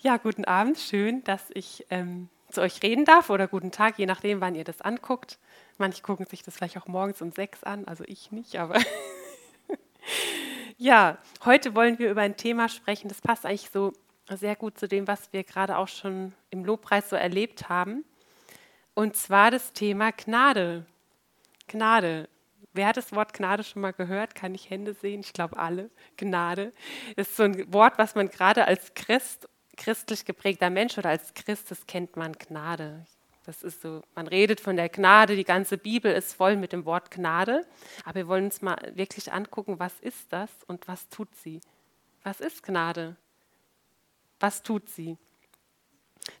Ja, 0.00 0.16
guten 0.16 0.44
Abend. 0.44 0.78
Schön, 0.78 1.24
dass 1.24 1.50
ich 1.54 1.84
ähm, 1.90 2.28
zu 2.50 2.60
euch 2.60 2.84
reden 2.84 3.04
darf 3.04 3.30
oder 3.30 3.48
guten 3.48 3.72
Tag, 3.72 3.98
je 3.98 4.06
nachdem, 4.06 4.40
wann 4.40 4.54
ihr 4.54 4.62
das 4.62 4.80
anguckt. 4.80 5.40
Manche 5.76 6.02
gucken 6.02 6.24
sich 6.24 6.44
das 6.44 6.56
vielleicht 6.56 6.78
auch 6.78 6.86
morgens 6.86 7.20
um 7.20 7.32
sechs 7.32 7.64
an, 7.64 7.84
also 7.86 8.04
ich 8.06 8.30
nicht, 8.30 8.54
aber 8.60 8.78
ja, 10.76 11.18
heute 11.44 11.74
wollen 11.74 11.98
wir 11.98 12.12
über 12.12 12.20
ein 12.20 12.36
Thema 12.36 12.68
sprechen, 12.68 13.08
das 13.08 13.20
passt 13.20 13.44
eigentlich 13.44 13.70
so 13.70 13.92
sehr 14.30 14.54
gut 14.54 14.78
zu 14.78 14.86
dem, 14.86 15.08
was 15.08 15.32
wir 15.32 15.42
gerade 15.42 15.76
auch 15.76 15.88
schon 15.88 16.32
im 16.50 16.64
Lobpreis 16.64 17.10
so 17.10 17.16
erlebt 17.16 17.68
haben. 17.68 18.04
Und 18.94 19.16
zwar 19.16 19.50
das 19.50 19.72
Thema 19.72 20.12
Gnade. 20.12 20.86
Gnade. 21.66 22.28
Wer 22.72 22.86
hat 22.86 22.98
das 22.98 23.12
Wort 23.12 23.34
Gnade 23.34 23.64
schon 23.64 23.82
mal 23.82 23.92
gehört? 23.92 24.36
Kann 24.36 24.54
ich 24.54 24.70
Hände 24.70 24.94
sehen? 24.94 25.20
Ich 25.20 25.32
glaube 25.32 25.56
alle. 25.56 25.90
Gnade 26.16 26.72
ist 27.16 27.36
so 27.36 27.42
ein 27.42 27.72
Wort, 27.72 27.98
was 27.98 28.14
man 28.14 28.28
gerade 28.28 28.66
als 28.66 28.94
Christ 28.94 29.48
christlich 29.78 30.26
geprägter 30.26 30.68
Mensch 30.68 30.98
oder 30.98 31.08
als 31.08 31.32
Christus 31.32 31.86
kennt 31.86 32.16
man 32.16 32.32
Gnade. 32.32 33.06
Das 33.46 33.62
ist 33.62 33.80
so, 33.80 34.02
man 34.14 34.26
redet 34.26 34.60
von 34.60 34.76
der 34.76 34.90
Gnade, 34.90 35.34
die 35.34 35.44
ganze 35.44 35.78
Bibel 35.78 36.12
ist 36.12 36.34
voll 36.34 36.56
mit 36.56 36.74
dem 36.74 36.84
Wort 36.84 37.10
Gnade. 37.10 37.66
Aber 38.04 38.16
wir 38.16 38.28
wollen 38.28 38.44
uns 38.44 38.60
mal 38.60 38.76
wirklich 38.94 39.32
angucken, 39.32 39.78
was 39.78 39.98
ist 40.00 40.30
das 40.30 40.50
und 40.66 40.86
was 40.86 41.08
tut 41.08 41.34
sie? 41.34 41.62
Was 42.24 42.40
ist 42.40 42.62
Gnade? 42.62 43.16
Was 44.38 44.62
tut 44.62 44.90
sie? 44.90 45.16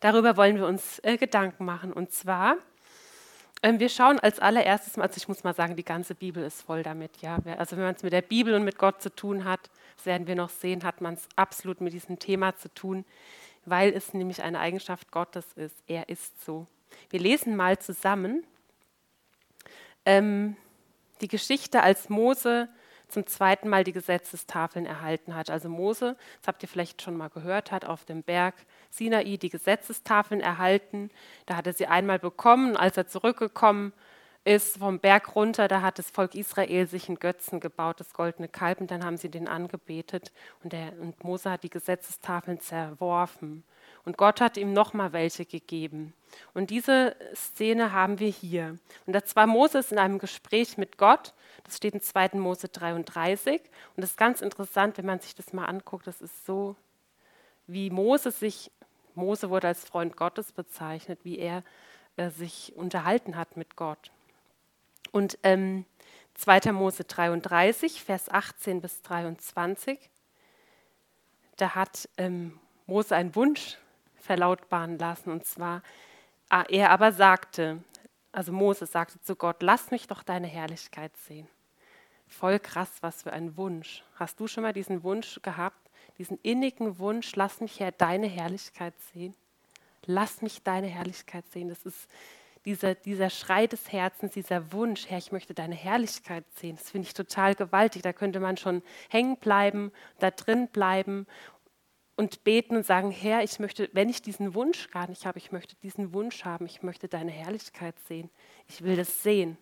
Darüber 0.00 0.36
wollen 0.36 0.56
wir 0.56 0.66
uns 0.66 0.98
äh, 0.98 1.16
Gedanken 1.16 1.64
machen. 1.64 1.94
Und 1.94 2.12
zwar, 2.12 2.58
wir 3.62 3.88
schauen 3.88 4.20
als 4.20 4.38
allererstes 4.38 4.96
mal, 4.96 5.04
also 5.04 5.16
ich 5.16 5.28
muss 5.28 5.42
mal 5.42 5.54
sagen, 5.54 5.74
die 5.76 5.84
ganze 5.84 6.14
Bibel 6.14 6.44
ist 6.44 6.62
voll 6.62 6.82
damit. 6.82 7.20
Ja? 7.20 7.38
Also 7.56 7.76
wenn 7.76 7.84
man 7.84 7.94
es 7.94 8.02
mit 8.02 8.12
der 8.12 8.22
Bibel 8.22 8.54
und 8.54 8.64
mit 8.64 8.78
Gott 8.78 9.02
zu 9.02 9.14
tun 9.14 9.44
hat, 9.44 9.70
das 9.96 10.06
werden 10.06 10.26
wir 10.26 10.36
noch 10.36 10.50
sehen, 10.50 10.84
hat 10.84 11.00
man 11.00 11.14
es 11.14 11.28
absolut 11.34 11.80
mit 11.80 11.92
diesem 11.92 12.18
Thema 12.18 12.56
zu 12.56 12.72
tun, 12.72 13.04
weil 13.64 13.92
es 13.92 14.14
nämlich 14.14 14.42
eine 14.42 14.60
Eigenschaft 14.60 15.10
Gottes 15.10 15.52
ist. 15.54 15.76
Er 15.86 16.08
ist 16.08 16.44
so. 16.44 16.66
Wir 17.10 17.20
lesen 17.20 17.56
mal 17.56 17.78
zusammen 17.78 18.44
ähm, 20.04 20.56
die 21.20 21.28
Geschichte, 21.28 21.82
als 21.82 22.08
Mose 22.08 22.68
zum 23.08 23.26
zweiten 23.26 23.68
Mal 23.68 23.84
die 23.84 23.92
Gesetzestafeln 23.92 24.86
erhalten 24.86 25.34
hat. 25.34 25.50
Also 25.50 25.68
Mose, 25.68 26.16
das 26.40 26.48
habt 26.48 26.62
ihr 26.62 26.68
vielleicht 26.68 27.02
schon 27.02 27.16
mal 27.16 27.28
gehört, 27.28 27.72
hat 27.72 27.84
auf 27.84 28.04
dem 28.04 28.22
Berg 28.22 28.54
Sinai 28.90 29.36
die 29.36 29.48
Gesetzestafeln 29.48 30.40
erhalten. 30.40 31.10
Da 31.46 31.56
hat 31.56 31.66
er 31.66 31.72
sie 31.72 31.86
einmal 31.86 32.18
bekommen, 32.18 32.76
als 32.76 32.96
er 32.96 33.06
zurückgekommen 33.06 33.92
ist 34.44 34.78
vom 34.78 34.98
Berg 34.98 35.36
runter, 35.36 35.68
da 35.68 35.82
hat 35.82 35.98
das 35.98 36.10
Volk 36.10 36.34
Israel 36.34 36.86
sich 36.86 37.08
einen 37.08 37.18
Götzen 37.18 37.60
gebaut, 37.60 38.00
das 38.00 38.14
goldene 38.14 38.48
Kalb, 38.48 38.80
und 38.80 38.90
dann 38.90 39.04
haben 39.04 39.18
sie 39.18 39.28
den 39.28 39.46
angebetet 39.46 40.32
und, 40.62 40.72
der, 40.72 40.98
und 40.98 41.22
Mose 41.22 41.50
hat 41.50 41.64
die 41.64 41.70
Gesetzestafeln 41.70 42.58
zerworfen. 42.60 43.64
Und 44.08 44.16
Gott 44.16 44.40
hat 44.40 44.56
ihm 44.56 44.72
nochmal 44.72 45.12
welche 45.12 45.44
gegeben. 45.44 46.14
Und 46.54 46.70
diese 46.70 47.14
Szene 47.34 47.92
haben 47.92 48.18
wir 48.20 48.30
hier. 48.30 48.78
Und 49.04 49.12
das 49.12 49.36
war 49.36 49.46
Moses 49.46 49.92
in 49.92 49.98
einem 49.98 50.18
Gespräch 50.18 50.78
mit 50.78 50.96
Gott. 50.96 51.34
Das 51.64 51.76
steht 51.76 51.92
in 51.92 52.00
2. 52.00 52.30
Mose 52.38 52.68
33. 52.68 53.60
Und 53.60 54.00
das 54.00 54.12
ist 54.12 54.16
ganz 54.16 54.40
interessant, 54.40 54.96
wenn 54.96 55.04
man 55.04 55.20
sich 55.20 55.34
das 55.34 55.52
mal 55.52 55.66
anguckt. 55.66 56.06
Das 56.06 56.22
ist 56.22 56.46
so, 56.46 56.74
wie 57.66 57.90
Mose 57.90 58.30
sich, 58.30 58.70
Mose 59.14 59.50
wurde 59.50 59.66
als 59.66 59.84
Freund 59.84 60.16
Gottes 60.16 60.52
bezeichnet, 60.52 61.18
wie 61.24 61.38
er 61.38 61.62
äh, 62.16 62.30
sich 62.30 62.72
unterhalten 62.76 63.36
hat 63.36 63.58
mit 63.58 63.76
Gott. 63.76 64.10
Und 65.12 65.36
ähm, 65.42 65.84
2. 66.32 66.72
Mose 66.72 67.04
33, 67.04 68.02
Vers 68.02 68.30
18 68.30 68.80
bis 68.80 69.02
23, 69.02 69.98
da 71.58 71.74
hat 71.74 72.08
ähm, 72.16 72.58
Mose 72.86 73.14
einen 73.14 73.34
Wunsch 73.34 73.76
verlautbaren 74.28 74.98
lassen. 74.98 75.30
Und 75.30 75.46
zwar, 75.46 75.82
ah, 76.50 76.64
er 76.68 76.90
aber 76.90 77.12
sagte, 77.12 77.82
also 78.30 78.52
Mose 78.52 78.84
sagte 78.84 79.18
zu 79.22 79.36
Gott, 79.36 79.62
lass 79.62 79.90
mich 79.90 80.06
doch 80.06 80.22
deine 80.22 80.46
Herrlichkeit 80.46 81.16
sehen. 81.16 81.48
Voll 82.26 82.60
krass, 82.60 82.90
was 83.00 83.22
für 83.22 83.32
ein 83.32 83.56
Wunsch. 83.56 84.04
Hast 84.16 84.38
du 84.38 84.46
schon 84.46 84.64
mal 84.64 84.74
diesen 84.74 85.02
Wunsch 85.02 85.40
gehabt, 85.40 85.90
diesen 86.18 86.38
innigen 86.42 86.98
Wunsch, 86.98 87.34
lass 87.36 87.60
mich 87.62 87.80
Herr 87.80 87.90
deine 87.90 88.26
Herrlichkeit 88.26 88.92
sehen? 89.14 89.34
Lass 90.04 90.42
mich 90.42 90.62
deine 90.62 90.88
Herrlichkeit 90.88 91.50
sehen. 91.50 91.70
Das 91.70 91.86
ist 91.86 92.06
dieser, 92.66 92.94
dieser 92.94 93.30
Schrei 93.30 93.66
des 93.66 93.90
Herzens, 93.90 94.34
dieser 94.34 94.72
Wunsch, 94.72 95.08
Herr, 95.08 95.16
ich 95.16 95.32
möchte 95.32 95.54
deine 95.54 95.74
Herrlichkeit 95.74 96.44
sehen, 96.56 96.76
das 96.76 96.90
finde 96.90 97.08
ich 97.08 97.14
total 97.14 97.54
gewaltig. 97.54 98.02
Da 98.02 98.12
könnte 98.12 98.40
man 98.40 98.58
schon 98.58 98.82
hängen 99.08 99.38
bleiben, 99.38 99.90
da 100.18 100.30
drin 100.30 100.68
bleiben 100.68 101.26
und 102.18 102.42
beten 102.42 102.76
und 102.76 102.84
sagen, 102.84 103.12
Herr, 103.12 103.44
ich 103.44 103.60
möchte, 103.60 103.88
wenn 103.92 104.08
ich 104.08 104.20
diesen 104.20 104.54
Wunsch 104.54 104.90
gar 104.90 105.08
nicht 105.08 105.24
habe, 105.24 105.38
ich 105.38 105.52
möchte 105.52 105.76
diesen 105.84 106.12
Wunsch 106.12 106.44
haben, 106.44 106.66
ich 106.66 106.82
möchte 106.82 107.06
deine 107.06 107.30
Herrlichkeit 107.30 107.94
sehen. 108.08 108.28
Ich 108.66 108.82
will 108.82 108.96
das 108.96 109.22
sehen. 109.22 109.56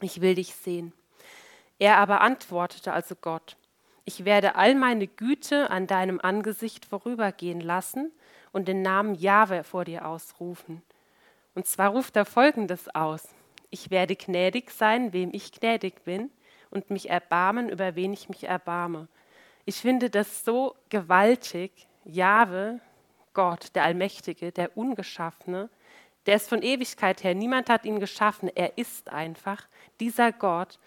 Ich 0.00 0.22
will 0.22 0.34
dich 0.34 0.54
sehen. 0.54 0.94
Er 1.78 1.98
aber 1.98 2.22
antwortete 2.22 2.94
also 2.94 3.14
Gott, 3.14 3.58
ich 4.06 4.24
werde 4.24 4.54
all 4.54 4.74
meine 4.76 5.06
Güte 5.06 5.68
an 5.68 5.86
deinem 5.86 6.18
Angesicht 6.22 6.86
vorübergehen 6.86 7.60
lassen 7.60 8.12
und 8.50 8.66
den 8.66 8.80
Namen 8.80 9.14
Jahwe 9.14 9.62
vor 9.62 9.84
dir 9.84 10.06
ausrufen. 10.06 10.80
Und 11.54 11.66
zwar 11.66 11.90
ruft 11.90 12.16
er 12.16 12.24
Folgendes 12.24 12.88
aus. 12.94 13.28
Ich 13.68 13.90
werde 13.90 14.16
gnädig 14.16 14.70
sein, 14.70 15.12
wem 15.12 15.34
ich 15.34 15.52
gnädig 15.52 16.02
bin, 16.04 16.30
und 16.70 16.88
mich 16.88 17.10
erbarmen, 17.10 17.68
über 17.68 17.94
wen 17.94 18.14
ich 18.14 18.30
mich 18.30 18.44
erbarme. 18.44 19.08
Ich 19.68 19.82
finde 19.82 20.08
das 20.08 20.46
so 20.46 20.74
gewaltig. 20.88 21.86
Jahwe, 22.06 22.80
Gott, 23.34 23.74
der 23.74 23.82
Allmächtige, 23.82 24.50
der 24.50 24.78
Ungeschaffene, 24.78 25.68
der 26.24 26.36
ist 26.36 26.48
von 26.48 26.62
Ewigkeit 26.62 27.22
her, 27.22 27.34
niemand 27.34 27.68
hat 27.68 27.84
ihn 27.84 28.00
geschaffen, 28.00 28.50
er 28.54 28.78
ist 28.78 29.10
einfach. 29.10 29.68
Dieser 30.00 30.32
Gott 30.32 30.78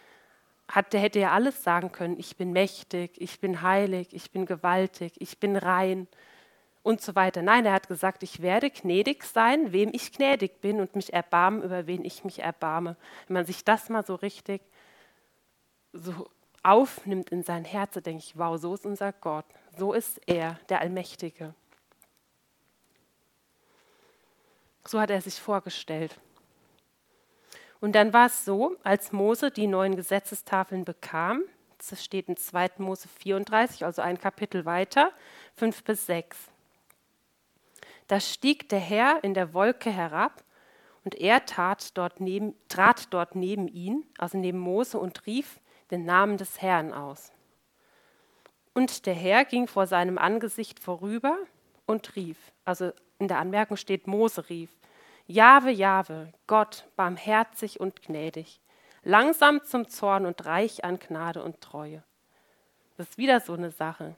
hat, 0.68 0.94
der 0.94 1.00
hätte 1.00 1.20
ja 1.20 1.30
alles 1.32 1.64
sagen 1.64 1.92
können, 1.92 2.18
ich 2.18 2.38
bin 2.38 2.54
mächtig, 2.54 3.12
ich 3.22 3.40
bin 3.40 3.62
heilig, 3.62 4.08
ich 4.14 4.32
bin 4.32 4.48
gewaltig, 4.48 5.14
ich 5.20 5.38
bin 5.38 5.58
rein 5.58 6.08
und 6.82 7.02
so 7.02 7.14
weiter. 7.14 7.44
Nein, 7.44 7.68
er 7.68 7.74
hat 7.74 7.88
gesagt, 7.88 8.24
ich 8.24 8.42
werde 8.42 8.72
gnädig 8.72 9.26
sein, 9.26 9.72
wem 9.74 9.92
ich 9.94 10.12
gnädig 10.12 10.60
bin 10.60 10.80
und 10.80 10.96
mich 10.96 11.14
erbarmen, 11.14 11.62
über 11.62 11.86
wen 11.86 12.04
ich 12.04 12.24
mich 12.24 12.40
erbarme. 12.40 12.98
Wenn 13.28 13.36
man 13.36 13.46
sich 13.46 13.64
das 13.64 13.90
mal 13.90 14.04
so 14.04 14.16
richtig 14.16 14.64
so 15.94 16.28
aufnimmt 16.64 17.30
in 17.32 17.44
sein 17.44 17.66
Herz, 17.66 17.94
denke 17.94 18.24
ich, 18.24 18.38
wow, 18.38 18.60
so 18.60 18.74
ist 18.74 18.86
unser 18.86 19.12
Gott, 19.14 19.46
so 19.78 19.94
ist 19.94 20.22
er, 20.28 20.60
der 20.70 20.82
Allmächtige. 20.82 21.54
So 24.86 25.00
hat 25.00 25.10
er 25.10 25.22
sich 25.22 25.40
vorgestellt. 25.40 26.20
Und 27.80 27.94
dann 27.94 28.14
war 28.14 28.28
es 28.28 28.46
so, 28.46 28.76
als 28.84 29.12
Mose 29.12 29.50
die 29.50 29.68
neuen 29.68 29.96
Gesetzestafeln 29.96 30.86
bekam, 30.86 31.44
das 31.78 32.04
steht 32.04 32.30
in 32.30 32.38
2. 32.38 32.72
Mose 32.78 33.08
34, 33.08 33.86
also 33.86 34.04
ein 34.04 34.20
Kapitel 34.20 34.66
weiter, 34.66 35.12
5 35.56 35.84
bis 35.84 36.06
6. 36.06 36.38
Da 38.08 38.20
stieg 38.20 38.70
der 38.70 38.80
Herr 38.80 39.24
in 39.24 39.34
der 39.34 39.54
Wolke 39.54 39.90
herab 39.90 40.44
und 41.04 41.16
er 41.16 41.46
tat 41.46 41.98
dort 41.98 42.20
neben, 42.20 42.54
trat 42.68 43.12
dort 43.14 43.36
neben 43.36 43.68
ihn, 43.68 44.06
also 44.18 44.38
neben 44.38 44.60
Mose, 44.60 45.00
und 45.00 45.26
rief 45.26 45.61
den 45.92 46.06
Namen 46.06 46.38
des 46.38 46.62
Herrn 46.62 46.94
aus. 46.94 47.32
Und 48.74 49.06
der 49.06 49.14
Herr 49.14 49.46
ging 49.46 49.68
vor 49.68 49.86
seinem 49.86 50.18
Angesicht 50.18 50.80
vorüber 50.80 51.38
und 51.86 52.16
rief, 52.16 52.38
also 52.64 52.92
in 53.20 53.28
der 53.28 53.40
Anmerkung 53.40 53.78
steht, 53.78 54.08
Mose 54.08 54.50
rief, 54.50 54.70
Jahwe, 55.28 55.72
Jahwe, 55.72 56.34
Gott, 56.48 56.88
barmherzig 56.96 57.80
und 57.80 58.02
gnädig, 58.02 58.62
langsam 59.04 59.64
zum 59.64 59.88
Zorn 59.88 60.26
und 60.26 60.46
reich 60.46 60.84
an 60.84 61.00
Gnade 61.00 61.44
und 61.44 61.62
Treue. 61.62 62.04
Das 62.98 63.10
ist 63.10 63.18
wieder 63.18 63.40
so 63.40 63.54
eine 63.54 63.72
Sache 63.72 64.16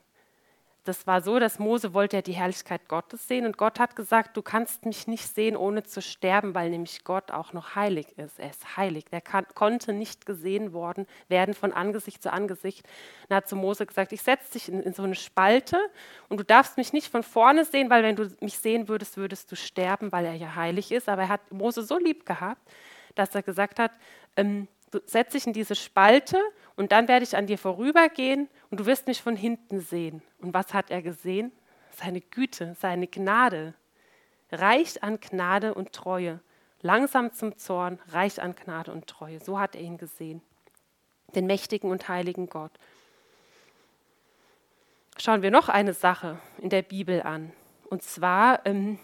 das 0.84 1.06
war 1.06 1.22
so, 1.22 1.38
dass 1.38 1.58
Mose 1.58 1.94
wollte 1.94 2.16
ja 2.16 2.22
die 2.22 2.32
Herrlichkeit 2.32 2.88
Gottes 2.88 3.26
sehen 3.26 3.46
und 3.46 3.56
Gott 3.56 3.80
hat 3.80 3.96
gesagt, 3.96 4.36
du 4.36 4.42
kannst 4.42 4.84
mich 4.84 5.06
nicht 5.06 5.26
sehen, 5.26 5.56
ohne 5.56 5.82
zu 5.82 6.02
sterben, 6.02 6.54
weil 6.54 6.68
nämlich 6.68 7.04
Gott 7.04 7.30
auch 7.30 7.54
noch 7.54 7.74
heilig 7.74 8.18
ist. 8.18 8.38
Er 8.38 8.50
ist 8.50 8.76
heilig. 8.76 9.06
Er 9.10 9.22
kann, 9.22 9.46
konnte 9.54 9.94
nicht 9.94 10.26
gesehen 10.26 10.74
worden 10.74 11.06
werden 11.28 11.54
von 11.54 11.72
Angesicht 11.72 12.22
zu 12.22 12.30
Angesicht. 12.30 12.86
Und 13.28 13.34
hat 13.34 13.48
zu 13.48 13.56
Mose 13.56 13.86
gesagt, 13.86 14.12
ich 14.12 14.20
setze 14.20 14.52
dich 14.52 14.68
in, 14.68 14.82
in 14.82 14.92
so 14.92 15.02
eine 15.02 15.14
Spalte 15.14 15.78
und 16.28 16.38
du 16.38 16.44
darfst 16.44 16.76
mich 16.76 16.92
nicht 16.92 17.10
von 17.10 17.22
vorne 17.22 17.64
sehen, 17.64 17.88
weil 17.88 18.02
wenn 18.02 18.16
du 18.16 18.30
mich 18.40 18.58
sehen 18.58 18.86
würdest, 18.86 19.16
würdest 19.16 19.50
du 19.50 19.56
sterben, 19.56 20.12
weil 20.12 20.26
er 20.26 20.34
ja 20.34 20.54
heilig 20.54 20.92
ist. 20.92 21.08
Aber 21.08 21.22
er 21.22 21.28
hat 21.30 21.50
Mose 21.50 21.82
so 21.82 21.98
lieb 21.98 22.26
gehabt, 22.26 22.60
dass 23.14 23.34
er 23.34 23.42
gesagt 23.42 23.78
hat, 23.78 23.92
ähm, 24.36 24.68
du 24.94 25.00
setz 25.06 25.32
dich 25.32 25.46
in 25.46 25.52
diese 25.52 25.74
Spalte 25.74 26.40
und 26.76 26.92
dann 26.92 27.08
werde 27.08 27.24
ich 27.24 27.36
an 27.36 27.46
dir 27.46 27.58
vorübergehen 27.58 28.48
und 28.70 28.80
du 28.80 28.86
wirst 28.86 29.06
mich 29.06 29.20
von 29.20 29.36
hinten 29.36 29.80
sehen. 29.80 30.22
Und 30.40 30.54
was 30.54 30.72
hat 30.72 30.90
er 30.90 31.02
gesehen? 31.02 31.52
Seine 31.90 32.20
Güte, 32.20 32.76
seine 32.80 33.06
Gnade. 33.06 33.74
Reich 34.50 35.02
an 35.02 35.20
Gnade 35.20 35.74
und 35.74 35.92
Treue. 35.92 36.40
Langsam 36.80 37.32
zum 37.32 37.56
Zorn, 37.56 37.98
reich 38.08 38.40
an 38.40 38.54
Gnade 38.54 38.92
und 38.92 39.06
Treue. 39.06 39.40
So 39.40 39.58
hat 39.58 39.74
er 39.74 39.80
ihn 39.80 39.98
gesehen. 39.98 40.42
Den 41.34 41.46
mächtigen 41.46 41.90
und 41.90 42.08
heiligen 42.08 42.48
Gott. 42.48 42.72
Schauen 45.16 45.42
wir 45.42 45.50
noch 45.50 45.68
eine 45.68 45.94
Sache 45.94 46.38
in 46.58 46.70
der 46.70 46.82
Bibel 46.82 47.22
an. 47.22 47.52
Und 47.88 48.02
zwar, 48.02 48.66
ähm, 48.66 48.98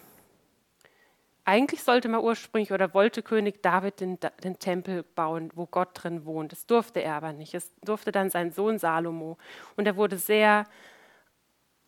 eigentlich 1.51 1.83
sollte 1.83 2.09
man 2.09 2.21
ursprünglich 2.21 2.73
oder 2.73 2.95
wollte 2.95 3.25
König 3.25 3.61
David 3.61 3.99
den, 3.99 4.19
den, 4.45 4.61
Tempel 4.61 5.03
bauen, 5.03 5.51
wo 5.57 5.67
Gott 5.67 5.89
drin 5.95 6.25
wohnt. 6.25 6.53
Das 6.53 6.65
durfte 6.65 7.03
er 7.03 7.17
aber 7.17 7.33
nicht. 7.33 7.55
Es 7.55 7.73
durfte 7.83 8.13
dann 8.13 8.31
sein 8.31 8.53
Sohn 8.53 8.79
Salomo. 8.79 9.37
Und 9.77 9.87
er 9.87 9.97
wurde 9.97 10.17
sehr, 10.17 10.65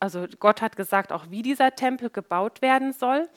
also 0.01 0.27
Gott 0.41 0.63
hat 0.63 0.75
gesagt, 0.75 1.13
auch 1.13 1.31
wie 1.31 1.43
dieser 1.43 1.77
Tempel 1.77 2.11
gebaut 2.11 2.61
werden 2.61 2.93
soll. 2.93 3.29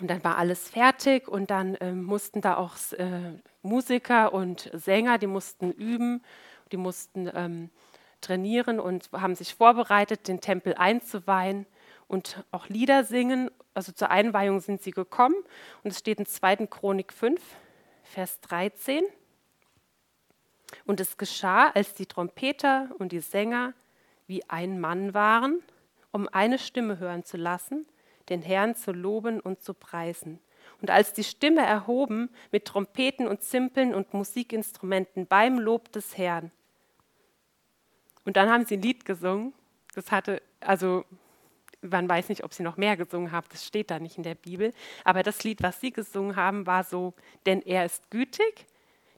Und 0.00 0.08
dann 0.08 0.22
war 0.22 0.38
alles 0.38 0.70
fertig 0.70 1.26
und 1.26 1.50
dann 1.50 1.74
äh, 1.74 1.90
mussten 1.90 2.40
da 2.40 2.56
auch 2.56 2.76
äh, 2.92 3.32
Musiker 3.62 4.32
und 4.32 4.70
Sänger, 4.72 5.18
die 5.18 5.26
mussten 5.26 5.72
üben, 5.72 6.22
die 6.70 6.76
mussten 6.76 7.28
ähm, 7.34 7.70
trainieren 8.20 8.78
und 8.78 9.10
haben 9.12 9.34
sich 9.34 9.56
vorbereitet, 9.56 10.28
den 10.28 10.40
Tempel 10.40 10.74
einzuweihen 10.74 11.66
und 12.12 12.44
auch 12.50 12.68
Lieder 12.68 13.04
singen. 13.04 13.50
Also 13.72 13.90
zur 13.90 14.10
Einweihung 14.10 14.60
sind 14.60 14.82
sie 14.82 14.90
gekommen 14.90 15.34
und 15.82 15.90
es 15.90 15.98
steht 15.98 16.18
in 16.18 16.26
2. 16.26 16.66
Chronik 16.66 17.10
5, 17.10 17.40
Vers 18.02 18.38
13. 18.42 19.02
Und 20.84 21.00
es 21.00 21.16
geschah, 21.16 21.70
als 21.70 21.94
die 21.94 22.04
Trompeter 22.04 22.90
und 22.98 23.12
die 23.12 23.20
Sänger 23.20 23.72
wie 24.26 24.48
ein 24.48 24.78
Mann 24.78 25.14
waren, 25.14 25.62
um 26.10 26.28
eine 26.28 26.58
Stimme 26.58 26.98
hören 26.98 27.24
zu 27.24 27.38
lassen, 27.38 27.86
den 28.28 28.42
Herrn 28.42 28.76
zu 28.76 28.92
loben 28.92 29.40
und 29.40 29.62
zu 29.62 29.72
preisen. 29.72 30.38
Und 30.82 30.90
als 30.90 31.14
die 31.14 31.24
Stimme 31.24 31.62
erhoben 31.62 32.28
mit 32.50 32.66
Trompeten 32.66 33.26
und 33.26 33.42
Zimpeln 33.42 33.94
und 33.94 34.12
Musikinstrumenten 34.12 35.26
beim 35.26 35.58
Lob 35.58 35.90
des 35.92 36.18
Herrn. 36.18 36.50
Und 38.26 38.36
dann 38.36 38.50
haben 38.50 38.66
sie 38.66 38.76
ein 38.76 38.82
Lied 38.82 39.06
gesungen. 39.06 39.54
Das 39.94 40.12
hatte, 40.12 40.42
also 40.60 41.04
man 41.82 42.08
weiß 42.08 42.28
nicht, 42.28 42.44
ob 42.44 42.54
sie 42.54 42.62
noch 42.62 42.76
mehr 42.76 42.96
gesungen 42.96 43.32
haben, 43.32 43.46
das 43.50 43.66
steht 43.66 43.90
da 43.90 43.98
nicht 43.98 44.16
in 44.16 44.22
der 44.22 44.36
Bibel. 44.36 44.72
Aber 45.04 45.22
das 45.22 45.42
Lied, 45.44 45.62
was 45.62 45.80
sie 45.80 45.92
gesungen 45.92 46.36
haben, 46.36 46.66
war 46.66 46.84
so, 46.84 47.14
denn 47.44 47.60
er 47.62 47.84
ist 47.84 48.10
gütig, 48.10 48.66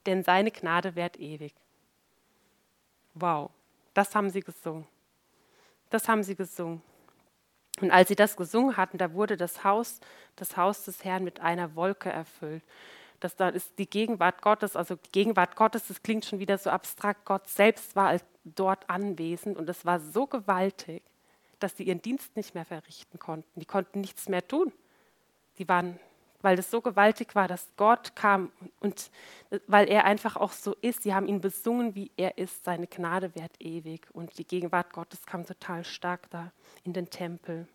denn 0.06 0.22
seine 0.22 0.50
Gnade 0.50 0.96
währt 0.96 1.19
ewig. 1.19 1.55
Wow, 3.14 3.50
das 3.93 4.14
haben 4.14 4.31
sie 4.31 4.40
gesungen. 4.40 4.87
Das 5.90 6.08
haben 6.08 6.22
sie 6.22 6.34
gesungen. 6.34 6.82
Und 7.81 7.90
als 7.90 8.08
sie 8.08 8.16
das 8.16 8.37
gesungen 8.37 8.76
hatten, 8.76 8.99
da 8.99 9.12
wurde 9.12 9.37
das 9.37 9.62
Haus, 9.64 10.00
das 10.37 10.56
Haus 10.56 10.84
des 10.84 11.05
Herrn 11.05 11.25
mit 11.25 11.40
einer 11.40 11.75
Wolke 11.75 12.11
erfüllt. 12.11 12.62
Das 13.20 13.37
da 13.37 13.49
ist 13.49 13.78
die 13.78 13.88
Gegenwart 13.88 14.43
Gottes, 14.43 14.76
also 14.76 14.96
die 14.96 15.11
Gegenwart 15.11 15.56
Gottes, 15.56 15.88
das 15.88 16.02
klingt 16.02 16.25
schon 16.25 16.38
wieder 16.38 16.58
so 16.58 16.70
abstrakt. 16.70 17.25
Gott 17.25 17.49
selbst 17.49 17.96
war 17.96 18.16
dort 18.44 18.88
anwesend 18.90 19.56
und 19.56 19.69
es 19.69 19.84
war 19.84 20.00
so 20.00 20.26
gewaltig, 20.26 21.02
dass 21.64 21.76
sie 21.76 21.84
ihren 21.84 22.02
Dienst 22.02 22.37
nicht 22.37 22.55
mehr 22.55 22.64
verrichten 22.64 23.19
konnten. 23.19 23.58
Die 23.58 23.66
konnten 23.66 24.00
nichts 24.00 24.28
mehr 24.28 24.46
tun. 24.46 24.72
Die 25.58 25.69
waren 25.69 25.99
weil 26.44 26.56
das 26.56 26.70
so 26.70 26.82
gewaltig 26.82 27.34
war, 27.34 27.49
dass 27.49 27.72
Gott 27.78 28.14
kam 28.14 28.52
und 28.81 29.11
weil 29.66 29.88
er 29.88 30.05
einfach 30.05 30.37
auch 30.37 30.52
so 30.52 30.75
ist. 30.82 31.02
Sie 31.02 31.14
haben 31.14 31.26
ihn 31.26 31.40
besungen, 31.40 31.94
wie 31.94 32.11
er 32.19 32.37
ist. 32.37 32.64
Seine 32.64 32.87
Gnade 32.87 33.34
währt 33.34 33.55
ewig. 33.61 34.08
Und 34.12 34.37
die 34.37 34.46
Gegenwart 34.46 34.93
Gottes 34.93 35.25
kam 35.25 35.46
total 35.46 35.84
stark 35.84 36.28
da 36.28 36.52
in 36.82 36.93
den 36.93 37.08
Tempel. 37.08 37.66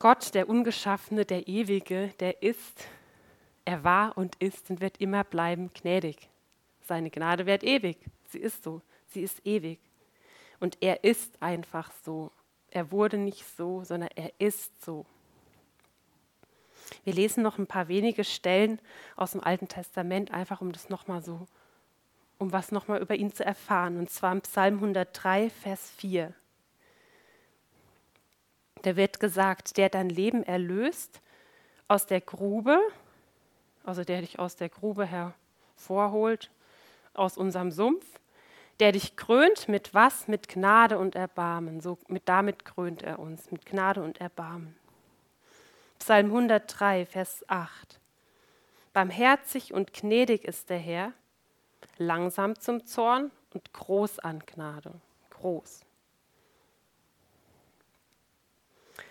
Gott, 0.00 0.34
der 0.34 0.48
Ungeschaffene, 0.48 1.24
der 1.24 1.46
Ewige, 1.46 2.08
der 2.18 2.42
ist, 2.42 2.88
er 3.64 3.84
war 3.84 4.18
und 4.18 4.34
ist 4.40 4.68
und 4.68 4.80
wird 4.80 4.96
immer 4.96 5.22
bleiben 5.22 5.70
gnädig. 5.74 6.28
Seine 6.80 7.10
Gnade 7.10 7.46
währt 7.46 7.62
ewig. 7.62 7.98
Sie 8.26 8.40
ist 8.40 8.64
so. 8.64 8.82
Sie 9.10 9.22
ist 9.22 9.44
ewig. 9.46 9.78
Und 10.60 10.78
er 10.80 11.04
ist 11.04 11.42
einfach 11.42 11.90
so. 12.04 12.30
Er 12.70 12.92
wurde 12.92 13.18
nicht 13.18 13.44
so, 13.56 13.82
sondern 13.84 14.10
er 14.14 14.32
ist 14.38 14.84
so. 14.84 15.06
Wir 17.04 17.14
lesen 17.14 17.42
noch 17.42 17.58
ein 17.58 17.66
paar 17.66 17.88
wenige 17.88 18.24
Stellen 18.24 18.80
aus 19.16 19.32
dem 19.32 19.42
Alten 19.42 19.68
Testament, 19.68 20.32
einfach 20.32 20.60
um 20.60 20.72
das 20.72 20.88
nochmal 20.88 21.22
so, 21.22 21.46
um 22.38 22.52
was 22.52 22.72
nochmal 22.72 23.00
über 23.00 23.14
ihn 23.14 23.32
zu 23.32 23.44
erfahren. 23.44 23.96
Und 23.96 24.10
zwar 24.10 24.32
im 24.32 24.42
Psalm 24.42 24.74
103, 24.74 25.50
Vers 25.50 25.90
4. 25.96 26.32
Da 28.82 28.96
wird 28.96 29.20
gesagt, 29.20 29.76
der 29.76 29.88
dein 29.88 30.08
Leben 30.08 30.42
erlöst 30.42 31.20
aus 31.88 32.06
der 32.06 32.20
Grube, 32.20 32.80
also 33.84 34.04
der 34.04 34.20
dich 34.20 34.38
aus 34.38 34.56
der 34.56 34.68
Grube 34.68 35.06
hervorholt, 35.06 36.50
aus 37.14 37.36
unserem 37.36 37.70
Sumpf, 37.70 38.06
der 38.80 38.92
dich 38.92 39.16
krönt 39.16 39.68
mit 39.68 39.94
was? 39.94 40.26
Mit 40.26 40.48
Gnade 40.48 40.98
und 40.98 41.14
Erbarmen. 41.14 41.80
So, 41.80 41.98
mit, 42.08 42.28
damit 42.28 42.64
krönt 42.64 43.02
er 43.02 43.18
uns, 43.18 43.50
mit 43.50 43.66
Gnade 43.66 44.02
und 44.02 44.20
Erbarmen. 44.20 44.74
Psalm 45.98 46.26
103, 46.26 47.04
Vers 47.04 47.44
8. 47.46 48.00
Barmherzig 48.92 49.74
und 49.74 49.92
gnädig 49.92 50.44
ist 50.44 50.70
der 50.70 50.78
Herr, 50.78 51.12
langsam 51.98 52.58
zum 52.58 52.86
Zorn 52.86 53.30
und 53.52 53.72
groß 53.72 54.18
an 54.18 54.40
Gnade. 54.46 54.92
Groß. 55.28 55.84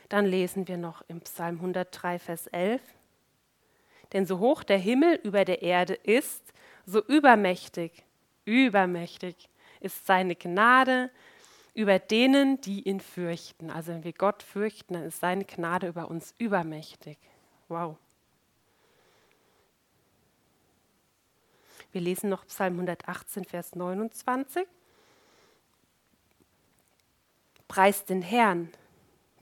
Dann 0.09 0.25
lesen 0.25 0.67
wir 0.67 0.77
noch 0.77 1.03
im 1.07 1.21
Psalm 1.21 1.57
103, 1.57 2.17
Vers 2.17 2.47
11. 2.47 2.81
Denn 4.11 4.25
so 4.25 4.39
hoch 4.39 4.63
der 4.63 4.79
Himmel 4.79 5.19
über 5.23 5.45
der 5.45 5.61
Erde 5.61 5.93
ist, 5.93 6.41
so 6.87 7.03
übermächtig, 7.05 8.03
übermächtig 8.45 9.49
ist 9.79 10.05
seine 10.05 10.35
Gnade 10.35 11.09
über 11.73 11.99
denen, 11.99 12.59
die 12.61 12.81
ihn 12.87 12.99
fürchten. 12.99 13.69
Also 13.69 13.93
wenn 13.93 14.03
wir 14.03 14.13
Gott 14.13 14.43
fürchten, 14.43 14.95
dann 14.95 15.03
ist 15.03 15.19
seine 15.19 15.45
Gnade 15.45 15.87
über 15.87 16.09
uns 16.09 16.33
übermächtig. 16.37 17.17
Wow. 17.67 17.97
Wir 21.91 22.01
lesen 22.01 22.29
noch 22.29 22.45
Psalm 22.47 22.73
118, 22.73 23.45
Vers 23.45 23.75
29. 23.75 24.67
Preist 27.67 28.09
den 28.09 28.21
Herrn, 28.21 28.69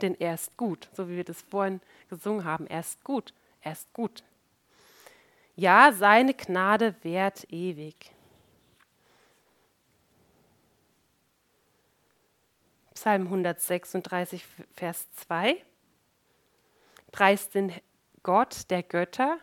denn 0.01 0.15
er 0.19 0.35
ist 0.35 0.55
gut, 0.57 0.89
so 0.93 1.09
wie 1.09 1.17
wir 1.17 1.23
das 1.23 1.41
vorhin 1.41 1.81
gesungen 2.09 2.45
haben. 2.45 2.67
Er 2.67 2.81
ist 2.81 3.03
gut, 3.03 3.33
er 3.61 3.71
ist 3.73 3.91
gut. 3.93 4.23
Ja, 5.55 5.91
seine 5.91 6.33
Gnade 6.33 6.95
währt 7.01 7.51
ewig. 7.51 8.11
Psalm 12.97 13.25
136, 13.25 14.43
Vers 14.73 15.05
2. 15.17 15.63
Preist 17.11 17.53
den 17.53 17.71
Gott 18.23 18.71
der 18.71 18.81
Götter, 18.81 19.37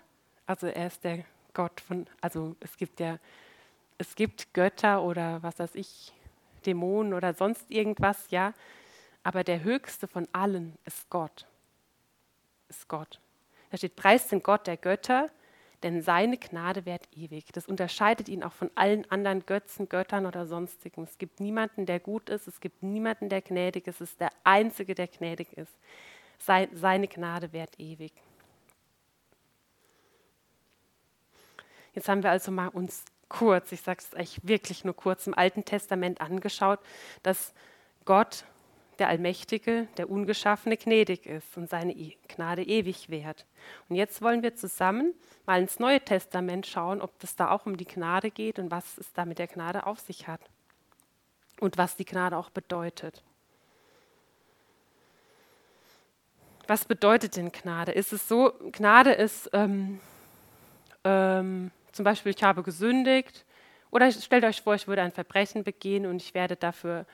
also 0.45 0.67
er 0.67 0.88
ist 0.88 1.05
der 1.05 1.25
Gott 1.52 1.81
von, 1.81 2.09
also 2.21 2.57
es 2.59 2.76
gibt 2.76 2.99
ja, 2.99 3.21
es 3.97 4.17
gibt 4.17 4.52
Götter 4.55 5.05
oder 5.05 5.40
was 5.45 5.61
weiß 5.61 5.76
ich, 5.76 6.12
Dämonen 6.67 7.14
oder 7.14 7.33
sonst 7.33 7.71
irgendwas, 7.71 8.29
ja, 8.31 8.55
aber 9.23 9.45
der 9.45 9.62
höchste 9.62 10.09
von 10.09 10.26
allen 10.33 10.76
ist 10.85 11.09
Gott. 11.09 11.47
Ist 12.69 12.88
Gott. 12.88 13.21
Da 13.71 13.76
steht, 13.76 13.95
preist 13.95 14.33
den 14.33 14.43
Gott 14.43 14.67
der 14.67 14.79
Götter, 14.79 15.31
denn 15.85 16.00
seine 16.00 16.38
Gnade 16.38 16.87
währt 16.87 17.07
ewig. 17.14 17.53
Das 17.53 17.69
unterscheidet 17.69 18.31
ihn 18.31 18.43
auch 18.43 18.55
von 18.55 18.71
allen 18.75 19.09
anderen 19.11 19.45
Götzen, 19.45 19.91
Göttern 19.91 20.25
oder 20.25 20.47
sonstigen. 20.47 21.05
Es 21.05 21.19
gibt 21.19 21.41
niemanden, 21.41 21.85
der 21.85 22.00
gut 22.00 22.31
ist, 22.31 22.49
es 22.49 22.59
gibt 22.61 22.83
niemanden, 22.83 23.29
der 23.29 23.43
gnädig 23.43 23.87
ist, 23.87 24.00
es 24.00 24.12
ist 24.12 24.21
der 24.21 24.31
Einzige, 24.45 24.95
der 24.95 25.09
gnädig 25.09 25.53
ist. 25.53 25.73
Seine 26.38 27.07
Gnade 27.07 27.53
währt 27.53 27.79
ewig. 27.79 28.12
Jetzt 31.93 32.09
haben 32.09 32.23
wir 32.23 32.31
also 32.31 32.50
mal 32.50 32.69
uns 32.69 33.05
kurz, 33.29 33.71
ich 33.71 33.83
sage 33.83 34.00
es 34.00 34.19
euch 34.19 34.41
wirklich 34.43 34.85
nur 34.85 34.97
kurz, 34.97 35.26
im 35.26 35.35
Alten 35.35 35.67
Testament 35.67 36.23
angeschaut, 36.23 36.81
dass 37.23 37.53
Gott 38.07 38.45
der 38.99 39.09
Allmächtige, 39.09 39.89
der 39.97 40.11
Ungeschaffene 40.11 40.77
gnädig 40.77 41.27
ist 41.27 41.57
und 41.57 41.69
seine 41.69 41.95
Gnade 42.29 42.63
ewig 42.63 43.11
währt. 43.11 43.47
Und 43.89 43.97
jetzt 43.97 44.23
wollen 44.23 44.43
wir 44.43 44.55
zusammen 44.55 45.15
mal 45.47 45.61
ins 45.61 45.79
Neue 45.79 46.01
Testament 46.01 46.67
schauen, 46.67 47.01
ob 47.01 47.19
das 47.21 47.37
da 47.37 47.51
auch 47.51 47.67
um 47.67 47.77
die 47.77 47.85
Gnade 47.85 48.31
geht 48.31 48.59
und 48.59 48.71
was 48.71 48.99
es 48.99 49.13
da 49.13 49.25
mit 49.25 49.39
der 49.39 49.49
Gnade 49.49 49.87
auf 49.87 50.01
sich 50.01 50.29
hat 50.29 50.41
und 51.61 51.79
was 51.79 51.97
die 51.97 52.05
Gnade 52.05 52.37
auch 52.37 52.51
bedeutet. 52.51 53.23
Was 56.67 56.85
bedeutet 56.85 57.37
denn 57.37 57.53
Gnade? 57.53 57.93
Ist 57.93 58.13
es 58.13 58.27
so, 58.27 58.53
Gnade 58.73 59.13
ist 59.13 59.51
ähm, 59.53 60.01
ähm, 61.05 61.71
zum 61.93 62.05
Beispiel, 62.05 62.33
ich 62.35 62.43
habe 62.43 62.63
gesündigt 62.63 63.45
oder 63.91 64.11
stellt 64.11 64.45
euch 64.45 64.63
vor, 64.63 64.75
ich 64.75 64.89
würde 64.89 65.03
ein 65.03 65.13
Verbrechen 65.13 65.63
begehen 65.63 66.07
und 66.07 66.17
ich 66.17 66.35
werde 66.35 66.57
dafür 66.57 67.07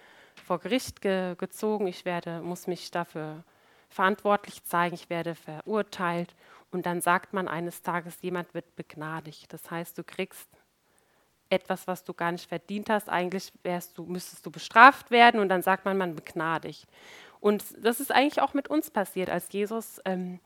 vor 0.50 0.58
Gericht 0.58 1.00
ge 1.00 1.36
gezogen, 1.36 1.86
ich 1.86 2.04
werde, 2.04 2.40
muss 2.40 2.66
mich 2.66 2.90
dafür 2.90 3.44
verantwortlich 3.88 4.64
zeigen, 4.64 4.96
ich 4.96 5.08
werde 5.08 5.36
verurteilt 5.36 6.34
und 6.72 6.86
dann 6.86 7.00
sagt 7.00 7.32
man 7.32 7.46
eines 7.46 7.82
Tages, 7.82 8.20
jemand 8.20 8.52
wird 8.52 8.74
begnadigt. 8.74 9.52
Das 9.52 9.70
heißt, 9.70 9.96
du 9.96 10.02
kriegst 10.02 10.48
etwas, 11.50 11.86
was 11.86 12.02
du 12.02 12.14
gar 12.14 12.32
nicht 12.32 12.48
verdient 12.48 12.90
hast. 12.90 13.08
Eigentlich 13.08 13.52
wärst 13.62 13.96
du, 13.96 14.06
müsstest 14.06 14.44
du 14.44 14.50
bestraft 14.50 15.12
werden 15.12 15.38
und 15.38 15.48
dann 15.50 15.62
sagt 15.62 15.84
man, 15.84 15.96
man 15.96 16.16
begnadigt. 16.16 16.88
Und 17.38 17.62
das 17.78 18.00
ist 18.00 18.10
eigentlich 18.10 18.42
auch 18.42 18.52
mit 18.52 18.66
uns 18.66 18.90
passiert, 18.90 19.30
als 19.30 19.52
Jesus 19.52 20.00
ähm, 20.04 20.40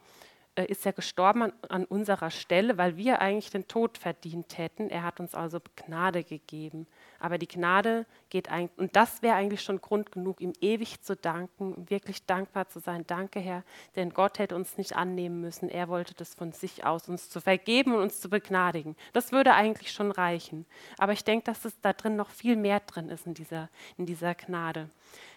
äh, 0.54 0.66
ist 0.66 0.84
ja 0.84 0.92
gestorben 0.92 1.44
an, 1.44 1.52
an, 1.70 1.84
unserer 1.86 2.30
Stelle, 2.30 2.76
weil 2.76 2.98
wir 2.98 3.22
eigentlich 3.22 3.50
den 3.50 3.68
Tod 3.68 3.96
verdient 3.96 4.58
hätten. 4.58 4.90
Er 4.90 5.02
hat 5.02 5.18
uns 5.18 5.34
also 5.34 5.60
Gnade 5.76 6.24
gegeben. 6.24 6.86
Aber 7.24 7.38
die 7.38 7.48
Gnade 7.48 8.04
geht 8.28 8.50
eigentlich, 8.50 8.78
und 8.78 8.96
das 8.96 9.22
wäre 9.22 9.36
eigentlich 9.36 9.62
schon 9.62 9.80
Grund 9.80 10.12
genug, 10.12 10.42
ihm 10.42 10.52
ewig 10.60 11.00
zu 11.00 11.16
danken, 11.16 11.88
wirklich 11.88 12.26
dankbar 12.26 12.68
zu 12.68 12.80
sein. 12.80 13.06
Danke, 13.06 13.40
Herr, 13.40 13.64
denn 13.96 14.10
Gott 14.10 14.38
hätte 14.38 14.54
uns 14.54 14.76
nicht 14.76 14.94
annehmen 14.94 15.40
müssen. 15.40 15.70
Er 15.70 15.88
wollte 15.88 16.12
das 16.12 16.34
von 16.34 16.52
sich 16.52 16.84
aus, 16.84 17.08
uns 17.08 17.30
zu 17.30 17.40
vergeben 17.40 17.94
und 17.94 18.02
uns 18.02 18.20
zu 18.20 18.28
begnadigen. 18.28 18.94
Das 19.14 19.32
würde 19.32 19.54
eigentlich 19.54 19.90
schon 19.90 20.10
reichen. 20.10 20.66
Aber 20.98 21.14
ich 21.14 21.24
denke, 21.24 21.46
dass 21.46 21.64
es 21.64 21.80
da 21.80 21.94
drin 21.94 22.14
noch 22.14 22.28
viel 22.28 22.56
mehr 22.56 22.80
drin 22.80 23.08
ist 23.08 23.26
in 23.26 23.32
dieser, 23.32 23.70
in 23.96 24.04
dieser 24.04 24.34
Gnade. 24.34 24.90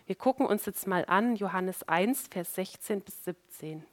Wir 0.08 0.16
gucken 0.16 0.46
uns 0.46 0.66
jetzt 0.66 0.88
mal 0.88 1.06
an, 1.06 1.38
Johannes 1.38 1.88
1, 1.88 2.28
Vers 2.32 2.54
16 2.56 3.00
bis 3.00 3.24
17. 3.24 3.86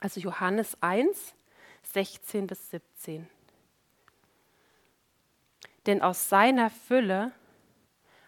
Also 0.00 0.18
Johannes 0.18 0.76
1, 0.80 1.32
16 1.84 2.48
bis 2.48 2.70
17. 2.70 3.28
Denn 5.88 6.02
aus 6.02 6.28
seiner 6.28 6.68
Fülle 6.68 7.32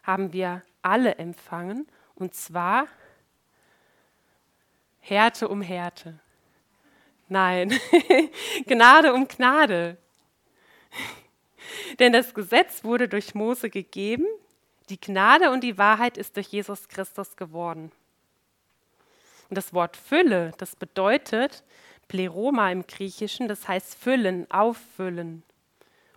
haben 0.02 0.32
wir 0.32 0.62
alle 0.80 1.16
empfangen, 1.16 1.86
und 2.14 2.34
zwar 2.34 2.86
Härte 4.98 5.46
um 5.46 5.60
Härte. 5.60 6.18
Nein, 7.28 7.78
Gnade 8.66 9.12
um 9.12 9.28
Gnade. 9.28 9.98
Denn 11.98 12.14
das 12.14 12.32
Gesetz 12.32 12.82
wurde 12.82 13.08
durch 13.08 13.34
Mose 13.34 13.68
gegeben, 13.68 14.24
die 14.88 14.98
Gnade 14.98 15.50
und 15.50 15.62
die 15.62 15.76
Wahrheit 15.76 16.16
ist 16.16 16.36
durch 16.36 16.46
Jesus 16.46 16.88
Christus 16.88 17.36
geworden. 17.36 17.92
Und 19.50 19.58
das 19.58 19.74
Wort 19.74 19.98
Fülle, 19.98 20.52
das 20.56 20.76
bedeutet 20.76 21.62
Pleroma 22.08 22.72
im 22.72 22.86
Griechischen, 22.86 23.48
das 23.48 23.68
heißt 23.68 23.96
füllen, 23.96 24.50
auffüllen 24.50 25.42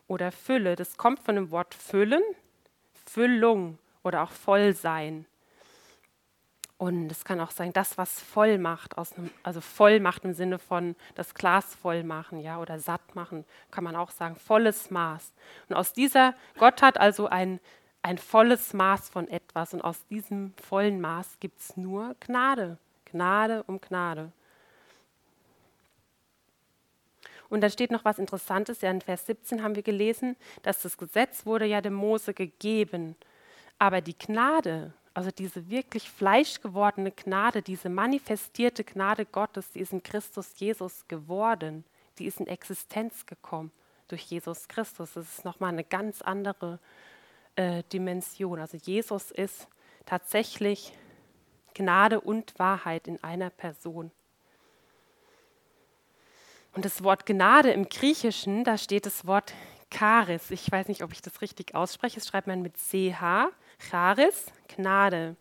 oder 0.07 0.31
Fülle. 0.31 0.75
Das 0.75 0.97
kommt 0.97 1.19
von 1.19 1.35
dem 1.35 1.51
Wort 1.51 1.73
füllen, 1.73 2.23
Füllung 3.05 3.77
oder 4.03 4.23
auch 4.23 4.31
voll 4.31 4.73
sein. 4.73 5.25
Und 6.77 7.09
es 7.11 7.23
kann 7.23 7.39
auch 7.39 7.51
sein, 7.51 7.71
das, 7.71 7.97
was 7.97 8.19
voll 8.19 8.57
macht, 8.57 8.97
einem, 8.97 9.29
also 9.43 9.61
voll 9.61 10.01
macht 10.01 10.25
im 10.25 10.33
Sinne 10.33 10.59
von 10.59 10.95
das 11.15 11.33
Glas 11.33 11.75
voll 11.75 12.03
machen, 12.03 12.41
ja, 12.41 12.59
oder 12.59 12.77
satt 12.77 13.15
machen, 13.15 13.45
kann 13.71 13.85
man 13.85 13.95
auch 13.95 14.11
sagen, 14.11 14.35
volles 14.35 14.91
Maß. 14.91 15.33
Und 15.69 15.75
aus 15.75 15.93
dieser, 15.93 16.35
Gott 16.57 16.81
hat 16.81 16.97
also 16.97 17.27
ein, 17.27 17.61
ein 18.01 18.17
volles 18.17 18.73
Maß 18.73 19.09
von 19.09 19.29
etwas 19.29 19.73
und 19.73 19.81
aus 19.81 20.05
diesem 20.07 20.53
vollen 20.61 20.99
Maß 20.99 21.39
gibt 21.39 21.59
es 21.61 21.77
nur 21.77 22.15
Gnade. 22.19 22.77
Gnade 23.05 23.63
um 23.63 23.79
Gnade. 23.79 24.33
Und 27.53 27.61
da 27.61 27.69
steht 27.69 27.91
noch 27.91 28.03
was 28.03 28.17
Interessantes, 28.17 28.81
ja 28.81 28.89
in 28.89 28.99
Vers 28.99 29.27
17 29.27 29.61
haben 29.61 29.75
wir 29.75 29.83
gelesen, 29.83 30.35
dass 30.63 30.81
das 30.81 30.97
Gesetz 30.97 31.45
wurde 31.45 31.67
ja 31.67 31.81
dem 31.81 31.93
Mose 31.93 32.33
gegeben, 32.33 33.15
aber 33.77 34.01
die 34.01 34.17
Gnade, 34.17 34.91
also 35.13 35.29
diese 35.29 35.69
wirklich 35.69 36.09
fleischgewordene 36.09 37.11
Gnade, 37.11 37.61
diese 37.61 37.89
manifestierte 37.89 38.83
Gnade 38.83 39.27
Gottes, 39.27 39.69
die 39.69 39.81
ist 39.81 39.93
in 39.93 40.01
Christus 40.01 40.51
Jesus 40.55 41.07
geworden, 41.07 41.83
die 42.17 42.25
ist 42.25 42.39
in 42.39 42.47
Existenz 42.47 43.27
gekommen 43.27 43.71
durch 44.07 44.23
Jesus 44.23 44.67
Christus. 44.67 45.13
Das 45.13 45.37
ist 45.37 45.45
nochmal 45.45 45.73
eine 45.73 45.83
ganz 45.83 46.23
andere 46.23 46.79
äh, 47.55 47.83
Dimension. 47.93 48.59
Also 48.59 48.77
Jesus 48.77 49.29
ist 49.29 49.67
tatsächlich 50.07 50.91
Gnade 51.75 52.19
und 52.19 52.57
Wahrheit 52.57 53.07
in 53.07 53.23
einer 53.23 53.51
Person. 53.51 54.09
Und 56.73 56.85
das 56.85 57.03
Wort 57.03 57.25
Gnade 57.25 57.71
im 57.71 57.87
Griechischen, 57.87 58.63
da 58.63 58.77
steht 58.77 59.05
das 59.05 59.27
Wort 59.27 59.53
Charis. 59.91 60.49
Ich 60.49 60.71
weiß 60.71 60.87
nicht, 60.87 61.03
ob 61.03 61.11
ich 61.11 61.21
das 61.21 61.41
richtig 61.41 61.75
ausspreche. 61.75 62.19
Das 62.19 62.27
schreibt 62.27 62.47
man 62.47 62.61
mit 62.61 62.77
CH. 62.77 63.51
Charis, 63.77 64.47
Gnade. 64.67 65.35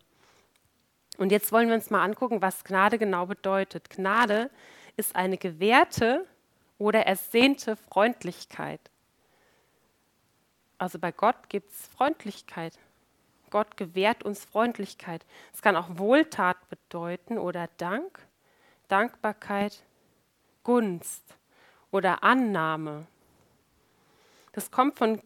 Und 1.17 1.31
jetzt 1.31 1.51
wollen 1.51 1.67
wir 1.67 1.75
uns 1.75 1.89
mal 1.89 2.03
angucken, 2.03 2.41
was 2.41 2.63
Gnade 2.63 2.97
genau 2.97 3.25
bedeutet. 3.25 3.89
Gnade 3.89 4.49
ist 4.95 5.15
eine 5.15 5.37
gewährte 5.37 6.25
oder 6.77 7.05
ersehnte 7.05 7.75
Freundlichkeit. 7.75 8.79
Also 10.77 10.99
bei 10.99 11.11
Gott 11.11 11.49
gibt 11.49 11.71
es 11.71 11.87
Freundlichkeit. 11.87 12.77
Gott 13.49 13.77
gewährt 13.77 14.23
uns 14.23 14.43
Freundlichkeit. 14.43 15.25
Es 15.53 15.61
kann 15.61 15.75
auch 15.75 15.97
Wohltat 15.97 16.57
bedeuten 16.69 17.37
oder 17.37 17.69
Dank, 17.77 18.19
Dankbarkeit, 18.87 19.83
Gunst 20.63 21.23
oder 21.91 22.23
Annahme. 22.23 23.05
Das 24.53 24.69
kommt 24.69 24.97
von 24.97 25.19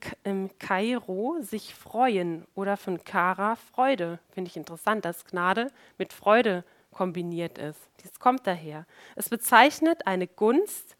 Kairo, 0.57 1.37
sich 1.41 1.75
freuen, 1.75 2.45
oder 2.55 2.77
von 2.77 3.03
Kara, 3.03 3.55
Freude. 3.55 4.19
Finde 4.31 4.49
ich 4.49 4.55
interessant, 4.55 5.03
dass 5.03 5.25
Gnade 5.25 5.71
mit 5.97 6.13
Freude 6.13 6.63
kombiniert 6.91 7.57
ist. 7.57 7.79
Dies 8.01 8.19
kommt 8.19 8.47
daher. 8.47 8.85
Es 9.15 9.27
bezeichnet 9.27 10.07
eine 10.07 10.27
Gunst, 10.27 10.95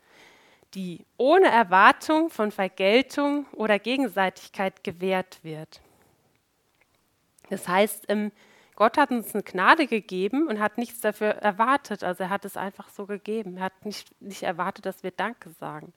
die 0.73 1.05
ohne 1.15 1.47
Erwartung 1.47 2.29
von 2.29 2.51
Vergeltung 2.51 3.45
oder 3.53 3.79
Gegenseitigkeit 3.79 4.83
gewährt 4.83 5.39
wird. 5.43 5.81
Das 7.49 7.67
heißt, 7.67 8.05
ähm, 8.09 8.31
Gott 8.77 8.95
hat 8.99 9.09
uns 9.09 9.33
eine 9.33 9.41
Gnade 9.41 9.87
gegeben 9.87 10.47
und 10.47 10.59
hat 10.59 10.77
nichts 10.77 11.01
dafür 11.01 11.29
erwartet. 11.29 12.03
Also 12.03 12.25
er 12.25 12.29
hat 12.29 12.45
es 12.45 12.55
einfach 12.55 12.89
so 12.89 13.07
gegeben. 13.07 13.57
Er 13.57 13.63
hat 13.63 13.85
nicht, 13.85 14.21
nicht 14.21 14.43
erwartet, 14.43 14.85
dass 14.85 15.01
wir 15.01 15.09
Danke 15.09 15.49
sagen. 15.49 15.93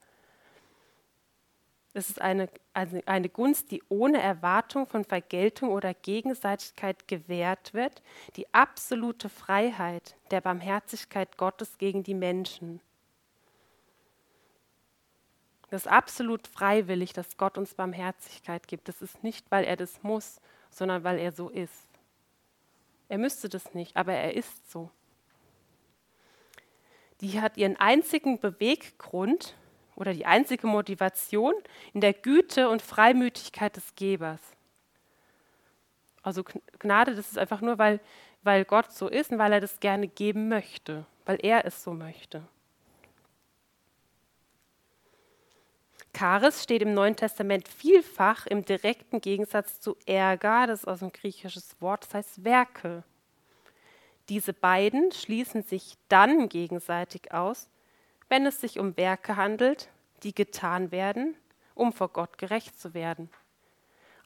Es 1.93 2.09
ist 2.09 2.19
eine, 2.19 2.49
also 2.73 2.99
eine 3.05 3.29
Gunst, 3.29 3.69
die 3.69 3.83
ohne 3.87 4.19
Erwartung 4.19 4.87
von 4.87 5.05
Vergeltung 5.05 5.69
oder 5.69 5.93
Gegenseitigkeit 5.93 7.07
gewährt 7.07 7.75
wird, 7.75 8.01
die 8.35 8.51
absolute 8.51 9.29
Freiheit 9.29 10.15
der 10.31 10.41
Barmherzigkeit 10.41 11.37
Gottes 11.37 11.77
gegen 11.77 12.01
die 12.01 12.15
Menschen. 12.15 12.81
Das 15.69 15.83
ist 15.83 15.87
absolut 15.87 16.47
freiwillig, 16.47 17.13
dass 17.13 17.37
Gott 17.37 17.59
uns 17.59 17.75
Barmherzigkeit 17.75 18.67
gibt. 18.67 18.87
Das 18.87 19.03
ist 19.03 19.23
nicht, 19.23 19.51
weil 19.51 19.65
er 19.65 19.75
das 19.75 20.01
muss, 20.01 20.41
sondern 20.71 21.03
weil 21.03 21.19
er 21.19 21.31
so 21.31 21.47
ist. 21.47 21.90
Er 23.11 23.17
müsste 23.17 23.49
das 23.49 23.73
nicht, 23.73 23.97
aber 23.97 24.13
er 24.13 24.37
ist 24.37 24.71
so. 24.71 24.89
Die 27.19 27.41
hat 27.41 27.57
ihren 27.57 27.75
einzigen 27.75 28.39
Beweggrund 28.39 29.57
oder 29.97 30.13
die 30.13 30.25
einzige 30.25 30.65
Motivation 30.65 31.53
in 31.93 31.99
der 31.99 32.13
Güte 32.13 32.69
und 32.69 32.81
Freimütigkeit 32.81 33.75
des 33.75 33.95
Gebers. 33.95 34.39
Also 36.23 36.45
Gnade, 36.79 37.13
das 37.13 37.27
ist 37.27 37.37
einfach 37.37 37.59
nur, 37.59 37.77
weil, 37.77 37.99
weil 38.43 38.63
Gott 38.63 38.93
so 38.93 39.09
ist 39.09 39.29
und 39.33 39.39
weil 39.39 39.51
er 39.51 39.59
das 39.59 39.81
gerne 39.81 40.07
geben 40.07 40.47
möchte, 40.47 41.05
weil 41.25 41.37
er 41.43 41.65
es 41.65 41.83
so 41.83 41.91
möchte. 41.91 42.47
Charis 46.15 46.63
steht 46.63 46.81
im 46.81 46.93
Neuen 46.93 47.15
Testament 47.15 47.67
vielfach 47.67 48.45
im 48.45 48.65
direkten 48.65 49.21
Gegensatz 49.21 49.79
zu 49.79 49.95
Ärger, 50.05 50.67
das 50.67 50.81
ist 50.81 50.87
aus 50.87 50.99
dem 50.99 51.11
griechischen 51.11 51.63
Wort, 51.79 52.03
das 52.03 52.13
heißt 52.13 52.43
Werke. 52.43 53.03
Diese 54.29 54.53
beiden 54.53 55.11
schließen 55.11 55.63
sich 55.63 55.97
dann 56.09 56.49
gegenseitig 56.49 57.33
aus, 57.33 57.69
wenn 58.29 58.45
es 58.45 58.61
sich 58.61 58.79
um 58.79 58.95
Werke 58.97 59.35
handelt, 59.35 59.89
die 60.23 60.33
getan 60.33 60.91
werden, 60.91 61.35
um 61.75 61.91
vor 61.91 62.09
Gott 62.09 62.37
gerecht 62.37 62.79
zu 62.79 62.93
werden. 62.93 63.29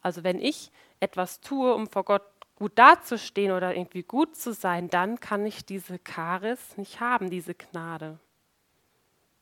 Also 0.02 0.24
wenn 0.24 0.40
ich 0.40 0.72
etwas 1.00 1.42
tue, 1.42 1.74
um 1.74 1.88
vor 1.88 2.04
Gott 2.04 2.24
gut 2.56 2.74
dazustehen 2.76 3.52
oder 3.52 3.76
irgendwie 3.76 4.04
gut 4.04 4.36
zu 4.36 4.54
sein, 4.54 4.90
dann 4.90 5.20
kann 5.20 5.46
ich 5.46 5.66
diese 5.66 6.00
Charis 6.04 6.78
nicht 6.78 7.00
haben, 7.00 7.30
diese 7.30 7.54
Gnade. 7.54 8.20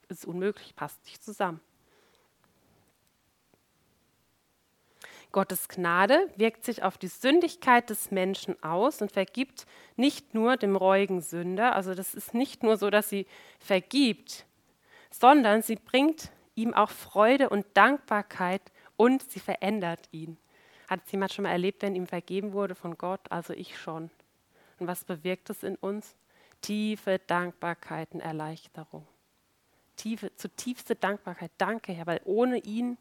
Ist 0.07 0.25
unmöglich, 0.25 0.75
passt 0.75 1.03
nicht 1.05 1.23
zusammen. 1.23 1.59
Gottes 5.33 5.67
Gnade 5.67 6.29
wirkt 6.37 6.63
sich 6.63 6.83
auf 6.83 6.97
die 6.97 7.07
Sündigkeit 7.07 7.89
des 7.89 8.11
Menschen 8.11 8.61
aus 8.63 9.01
und 9.01 9.11
vergibt 9.11 9.65
nicht 9.97 10.33
nur 10.33 10.55
dem 10.55 10.77
reuigen 10.77 11.21
Sünder, 11.21 11.75
also 11.75 11.95
das 11.95 12.13
ist 12.13 12.33
nicht 12.33 12.63
nur 12.63 12.77
so, 12.77 12.89
dass 12.89 13.09
sie 13.09 13.25
vergibt, 13.59 14.45
sondern 15.09 15.61
sie 15.61 15.75
bringt 15.75 16.31
ihm 16.55 16.73
auch 16.73 16.91
Freude 16.91 17.49
und 17.49 17.65
Dankbarkeit 17.73 18.61
und 18.95 19.29
sie 19.29 19.39
verändert 19.39 20.07
ihn. 20.11 20.37
Hat 20.87 21.01
es 21.05 21.11
jemand 21.11 21.33
schon 21.33 21.43
mal 21.43 21.51
erlebt, 21.51 21.81
wenn 21.81 21.95
ihm 21.95 22.07
vergeben 22.07 22.53
wurde 22.53 22.75
von 22.75 22.97
Gott? 22.97 23.31
Also 23.31 23.53
ich 23.53 23.77
schon. 23.77 24.11
Und 24.77 24.87
was 24.87 25.03
bewirkt 25.03 25.49
es 25.49 25.63
in 25.63 25.75
uns? 25.77 26.15
Tiefe 26.61 27.19
Dankbarkeit 27.25 28.13
und 28.13 28.19
Erleichterung. 28.19 29.07
Tiefe, 29.95 30.35
zutiefste 30.35 30.95
Dankbarkeit. 30.95 31.51
Danke, 31.57 31.91
Herr, 31.93 32.05
weil 32.05 32.21
ohne 32.23 32.59
ihn 32.59 32.97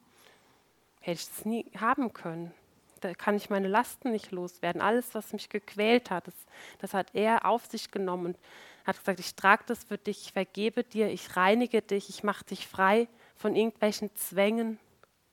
hätte 1.02 1.20
ich 1.20 1.28
das 1.28 1.44
nie 1.44 1.66
haben 1.78 2.12
können. 2.12 2.52
Da 3.00 3.14
kann 3.14 3.36
ich 3.36 3.50
meine 3.50 3.68
Lasten 3.68 4.12
nicht 4.12 4.30
loswerden. 4.30 4.80
Alles, 4.80 5.14
was 5.14 5.32
mich 5.32 5.48
gequält 5.48 6.10
hat, 6.10 6.28
das, 6.28 6.34
das 6.78 6.94
hat 6.94 7.08
er 7.14 7.44
auf 7.44 7.66
sich 7.66 7.90
genommen 7.90 8.26
und 8.26 8.38
hat 8.84 8.98
gesagt, 8.98 9.20
ich 9.20 9.34
trage 9.34 9.64
das 9.66 9.84
für 9.84 9.98
dich, 9.98 10.26
ich 10.26 10.32
vergebe 10.32 10.84
dir, 10.84 11.10
ich 11.10 11.36
reinige 11.36 11.82
dich, 11.82 12.08
ich 12.08 12.22
mache 12.22 12.44
dich 12.44 12.66
frei 12.66 13.08
von 13.34 13.56
irgendwelchen 13.56 14.14
Zwängen. 14.14 14.78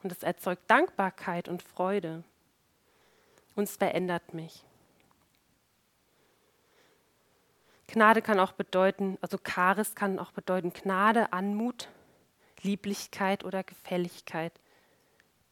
Und 0.02 0.12
es 0.12 0.24
erzeugt 0.24 0.64
Dankbarkeit 0.68 1.48
und 1.48 1.62
Freude. 1.62 2.24
Und 3.56 3.64
es 3.66 3.76
verändert 3.76 4.34
mich. 4.34 4.64
Gnade 7.88 8.22
kann 8.22 8.40
auch 8.40 8.52
bedeuten, 8.54 9.18
also 9.22 9.38
Charis 9.38 9.96
kann 9.96 10.20
auch 10.20 10.32
bedeuten 10.32 10.74
Gnade, 10.74 11.34
Anmut, 11.34 11.90
Lieblichkeit 12.62 13.44
oder 13.44 13.64
Gefälligkeit. 13.64 14.54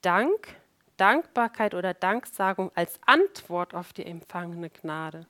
Dank, 0.01 0.55
Dankbarkeit 0.97 1.73
oder 1.73 1.93
Danksagung 1.93 2.71
als 2.75 2.99
Antwort 3.05 3.73
auf 3.73 3.93
die 3.93 4.05
empfangene 4.05 4.69
Gnade 4.69 5.27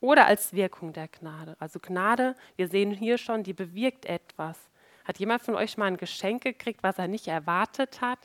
oder 0.00 0.26
als 0.26 0.52
Wirkung 0.52 0.92
der 0.92 1.08
Gnade. 1.08 1.56
Also 1.58 1.78
Gnade, 1.80 2.34
wir 2.56 2.68
sehen 2.68 2.90
hier 2.90 3.18
schon, 3.18 3.42
die 3.42 3.52
bewirkt 3.52 4.06
etwas. 4.06 4.58
Hat 5.04 5.18
jemand 5.18 5.42
von 5.42 5.54
euch 5.54 5.76
mal 5.76 5.86
ein 5.86 5.96
Geschenk 5.96 6.42
gekriegt, 6.42 6.82
was 6.82 6.98
er 6.98 7.08
nicht 7.08 7.28
erwartet 7.28 8.00
hat? 8.00 8.18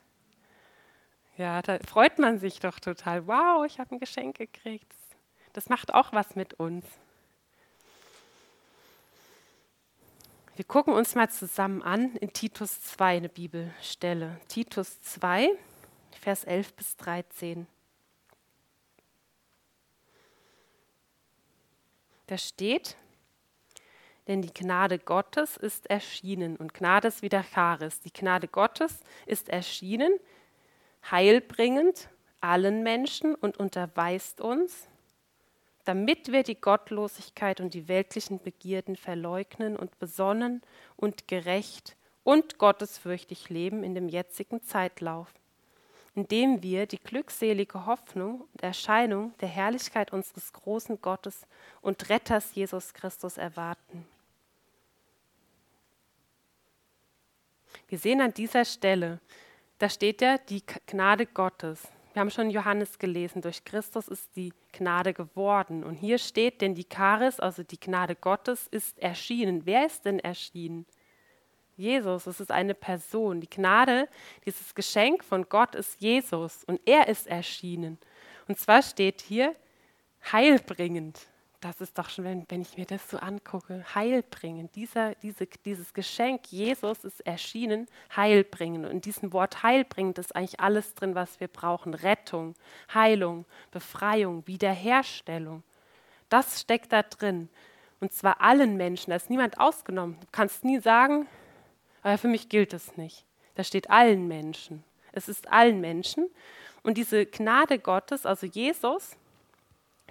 Ja, 1.37 1.61
da 1.61 1.79
freut 1.79 2.19
man 2.19 2.39
sich 2.39 2.59
doch 2.59 2.79
total. 2.79 3.25
Wow, 3.27 3.65
ich 3.65 3.79
habe 3.79 3.95
ein 3.95 3.99
Geschenk 3.99 4.37
gekriegt. 4.37 4.93
Das 5.53 5.69
macht 5.69 5.93
auch 5.93 6.13
was 6.13 6.35
mit 6.35 6.55
uns. 6.55 6.85
Wir 10.55 10.65
gucken 10.65 10.93
uns 10.93 11.15
mal 11.15 11.31
zusammen 11.31 11.81
an 11.81 12.15
in 12.17 12.31
Titus 12.31 12.79
2 12.81 13.17
eine 13.17 13.29
Bibelstelle. 13.29 14.39
Titus 14.47 15.01
2, 15.01 15.49
Vers 16.21 16.43
11 16.43 16.73
bis 16.75 16.95
13. 16.97 17.65
Da 22.27 22.37
steht, 22.37 22.95
denn 24.27 24.43
die 24.43 24.53
Gnade 24.53 24.99
Gottes 24.99 25.57
ist 25.57 25.89
erschienen 25.89 26.55
und 26.57 26.75
Gnade 26.75 27.07
ist 27.07 27.23
wieder 27.23 27.43
Charis. 27.43 28.01
Die 28.01 28.13
Gnade 28.13 28.47
Gottes 28.47 28.99
ist 29.25 29.49
erschienen, 29.49 30.19
heilbringend 31.09 32.09
allen 32.41 32.83
Menschen 32.83 33.33
und 33.33 33.57
unterweist 33.57 34.39
uns, 34.39 34.87
damit 35.85 36.31
wir 36.31 36.43
die 36.43 36.59
Gottlosigkeit 36.59 37.59
und 37.59 37.73
die 37.73 37.87
weltlichen 37.87 38.41
Begierden 38.41 38.95
verleugnen 38.95 39.75
und 39.75 39.99
besonnen 39.99 40.61
und 40.95 41.27
gerecht 41.27 41.95
und 42.23 42.57
gottesfürchtig 42.57 43.49
leben 43.49 43.83
in 43.83 43.95
dem 43.95 44.07
jetzigen 44.07 44.61
Zeitlauf, 44.63 45.33
indem 46.15 46.63
wir 46.63 46.85
die 46.85 46.99
glückselige 46.99 47.85
Hoffnung 47.85 48.41
und 48.53 48.63
Erscheinung 48.63 49.33
der 49.41 49.49
Herrlichkeit 49.49 50.13
unseres 50.13 50.53
großen 50.53 51.01
Gottes 51.01 51.45
und 51.81 52.09
Retters 52.09 52.55
Jesus 52.55 52.93
Christus 52.93 53.37
erwarten. 53.37 54.05
Wir 57.89 57.99
sehen 57.99 58.21
an 58.21 58.33
dieser 58.33 58.65
Stelle, 58.65 59.19
da 59.79 59.89
steht 59.89 60.21
ja 60.21 60.37
die 60.37 60.63
Gnade 60.87 61.25
Gottes. 61.25 61.87
Wir 62.13 62.19
haben 62.19 62.29
schon 62.29 62.51
Johannes 62.51 62.99
gelesen, 62.99 63.41
durch 63.41 63.65
Christus 63.65 64.07
ist 64.07 64.35
die 64.35 64.53
Gnade 64.71 65.13
geworden. 65.13 65.83
Und 65.83 65.95
hier 65.95 66.19
steht, 66.19 66.61
denn 66.61 66.75
die 66.75 66.85
Charis, 66.87 67.39
also 67.39 67.63
die 67.63 67.79
Gnade 67.79 68.15
Gottes, 68.15 68.67
ist 68.67 68.99
erschienen. 68.99 69.65
Wer 69.65 69.87
ist 69.87 70.05
denn 70.05 70.19
erschienen? 70.19 70.85
Jesus, 71.75 72.27
es 72.27 72.39
ist 72.39 72.51
eine 72.51 72.75
Person. 72.75 73.41
Die 73.41 73.49
Gnade, 73.49 74.07
dieses 74.45 74.75
Geschenk 74.75 75.23
von 75.23 75.49
Gott 75.49 75.73
ist 75.73 75.99
Jesus 76.01 76.63
und 76.65 76.79
er 76.85 77.07
ist 77.07 77.25
erschienen. 77.25 77.97
Und 78.47 78.59
zwar 78.59 78.83
steht 78.83 79.21
hier 79.21 79.55
heilbringend 80.31 81.27
das 81.63 81.79
ist 81.79 81.97
doch 81.97 82.09
schon, 82.09 82.25
wenn, 82.25 82.45
wenn 82.49 82.61
ich 82.61 82.77
mir 82.77 82.85
das 82.85 83.09
so 83.09 83.17
angucke, 83.17 83.85
heilbringend. 83.95 84.75
Dieser, 84.75 85.15
diese, 85.15 85.47
dieses 85.47 85.93
Geschenk 85.93 86.51
Jesus 86.51 87.05
ist 87.05 87.21
erschienen, 87.21 87.87
heilbringend. 88.15 88.85
Und 88.85 88.91
in 88.91 89.01
diesem 89.01 89.31
Wort 89.31 89.63
heilbringend 89.63 90.17
ist 90.17 90.35
eigentlich 90.35 90.59
alles 90.59 90.93
drin, 90.93 91.15
was 91.15 91.39
wir 91.39 91.47
brauchen. 91.47 91.93
Rettung, 91.93 92.55
Heilung, 92.93 93.45
Befreiung, 93.71 94.45
Wiederherstellung. 94.45 95.63
Das 96.27 96.59
steckt 96.59 96.91
da 96.91 97.03
drin. 97.03 97.49
Und 98.01 98.11
zwar 98.11 98.41
allen 98.41 98.75
Menschen, 98.75 99.11
da 99.11 99.15
ist 99.15 99.29
niemand 99.29 99.59
ausgenommen. 99.59 100.17
Du 100.19 100.27
kannst 100.31 100.65
nie 100.65 100.79
sagen, 100.79 101.27
aber 102.01 102.17
für 102.17 102.27
mich 102.27 102.49
gilt 102.49 102.73
es 102.73 102.97
nicht. 102.97 103.25
Da 103.55 103.63
steht 103.63 103.89
allen 103.89 104.27
Menschen. 104.27 104.83
Es 105.13 105.29
ist 105.29 105.49
allen 105.49 105.79
Menschen. 105.79 106.29
Und 106.81 106.97
diese 106.97 107.25
Gnade 107.25 107.79
Gottes, 107.79 108.25
also 108.25 108.45
Jesus, 108.45 109.15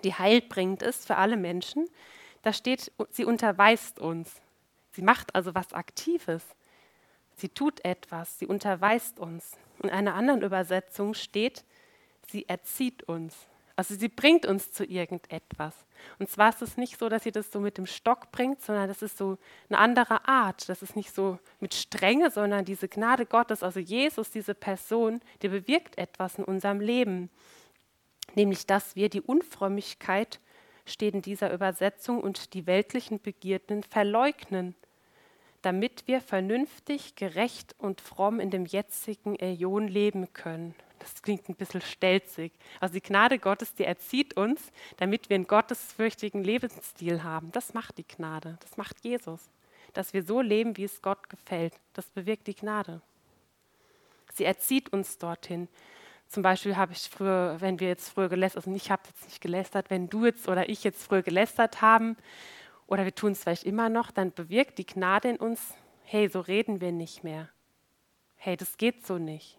die 0.04 0.14
heilbringend 0.14 0.82
ist 0.82 1.06
für 1.06 1.16
alle 1.16 1.36
Menschen. 1.36 1.88
Da 2.42 2.52
steht, 2.52 2.92
sie 3.10 3.24
unterweist 3.24 3.98
uns. 3.98 4.40
Sie 4.92 5.02
macht 5.02 5.34
also 5.34 5.54
was 5.54 5.72
Aktives. 5.72 6.44
Sie 7.36 7.48
tut 7.48 7.84
etwas, 7.84 8.38
sie 8.38 8.46
unterweist 8.46 9.18
uns. 9.18 9.56
In 9.82 9.90
einer 9.90 10.14
anderen 10.14 10.42
Übersetzung 10.42 11.14
steht, 11.14 11.64
sie 12.28 12.48
erzieht 12.48 13.02
uns. 13.04 13.34
Also 13.74 13.94
sie 13.94 14.08
bringt 14.08 14.44
uns 14.44 14.70
zu 14.70 14.84
irgendetwas. 14.84 15.74
Und 16.18 16.28
zwar 16.28 16.50
ist 16.50 16.62
es 16.62 16.76
nicht 16.76 16.98
so, 16.98 17.08
dass 17.08 17.22
sie 17.22 17.32
das 17.32 17.50
so 17.50 17.58
mit 17.58 17.78
dem 17.78 17.86
Stock 17.86 18.30
bringt, 18.30 18.60
sondern 18.60 18.86
das 18.86 19.02
ist 19.02 19.16
so 19.16 19.38
eine 19.68 19.78
andere 19.78 20.28
Art. 20.28 20.68
Das 20.68 20.82
ist 20.82 20.94
nicht 20.94 21.14
so 21.14 21.38
mit 21.58 21.72
Strenge, 21.72 22.30
sondern 22.30 22.64
diese 22.64 22.88
Gnade 22.88 23.24
Gottes, 23.24 23.62
also 23.62 23.80
Jesus, 23.80 24.30
diese 24.30 24.54
Person, 24.54 25.20
die 25.40 25.48
bewirkt 25.48 25.96
etwas 25.96 26.36
in 26.38 26.44
unserem 26.44 26.80
Leben 26.80 27.30
nämlich 28.34 28.66
dass 28.66 28.96
wir 28.96 29.08
die 29.08 29.20
Unfrömmigkeit, 29.20 30.40
steht 30.84 31.14
in 31.14 31.22
dieser 31.22 31.52
Übersetzung, 31.52 32.20
und 32.20 32.54
die 32.54 32.66
weltlichen 32.66 33.20
Begierden 33.20 33.82
verleugnen, 33.82 34.74
damit 35.62 36.08
wir 36.08 36.20
vernünftig, 36.20 37.14
gerecht 37.14 37.74
und 37.78 38.00
fromm 38.00 38.40
in 38.40 38.50
dem 38.50 38.66
jetzigen 38.66 39.36
Äon 39.36 39.86
leben 39.86 40.32
können. 40.32 40.74
Das 40.98 41.22
klingt 41.22 41.48
ein 41.48 41.56
bisschen 41.56 41.80
stelzig. 41.80 42.52
Also 42.78 42.94
die 42.94 43.00
Gnade 43.00 43.38
Gottes, 43.38 43.74
die 43.74 43.84
erzieht 43.84 44.36
uns, 44.36 44.70
damit 44.98 45.28
wir 45.28 45.34
einen 45.34 45.48
gottesfürchtigen 45.48 46.44
Lebensstil 46.44 47.24
haben. 47.24 47.50
Das 47.52 47.74
macht 47.74 47.98
die 47.98 48.06
Gnade, 48.06 48.56
das 48.60 48.76
macht 48.76 49.04
Jesus. 49.04 49.50
Dass 49.94 50.14
wir 50.14 50.22
so 50.22 50.40
leben, 50.40 50.76
wie 50.76 50.84
es 50.84 51.02
Gott 51.02 51.28
gefällt, 51.28 51.74
das 51.92 52.06
bewirkt 52.10 52.46
die 52.46 52.54
Gnade. 52.54 53.02
Sie 54.32 54.44
erzieht 54.44 54.92
uns 54.92 55.18
dorthin. 55.18 55.68
Zum 56.32 56.42
Beispiel 56.42 56.78
habe 56.78 56.94
ich 56.94 57.10
früher, 57.10 57.60
wenn 57.60 57.78
wir 57.78 57.88
jetzt 57.88 58.08
früher 58.08 58.30
gelästert, 58.30 58.64
also 58.64 58.74
ich 58.74 58.90
habe 58.90 59.02
jetzt 59.06 59.24
nicht 59.26 59.42
gelästert, 59.42 59.90
wenn 59.90 60.08
du 60.08 60.24
jetzt 60.24 60.48
oder 60.48 60.66
ich 60.66 60.82
jetzt 60.82 61.04
früher 61.04 61.20
gelästert 61.20 61.82
haben 61.82 62.16
oder 62.86 63.04
wir 63.04 63.14
tun 63.14 63.32
es 63.32 63.42
vielleicht 63.42 63.64
immer 63.64 63.90
noch, 63.90 64.10
dann 64.10 64.32
bewirkt 64.32 64.78
die 64.78 64.86
Gnade 64.86 65.28
in 65.28 65.36
uns, 65.36 65.74
hey, 66.04 66.30
so 66.30 66.40
reden 66.40 66.80
wir 66.80 66.90
nicht 66.90 67.22
mehr. 67.22 67.50
Hey, 68.36 68.56
das 68.56 68.78
geht 68.78 69.06
so 69.06 69.18
nicht. 69.18 69.58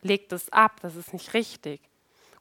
Legt 0.00 0.32
es 0.32 0.52
ab, 0.52 0.78
das 0.80 0.94
ist 0.94 1.12
nicht 1.12 1.34
richtig. 1.34 1.80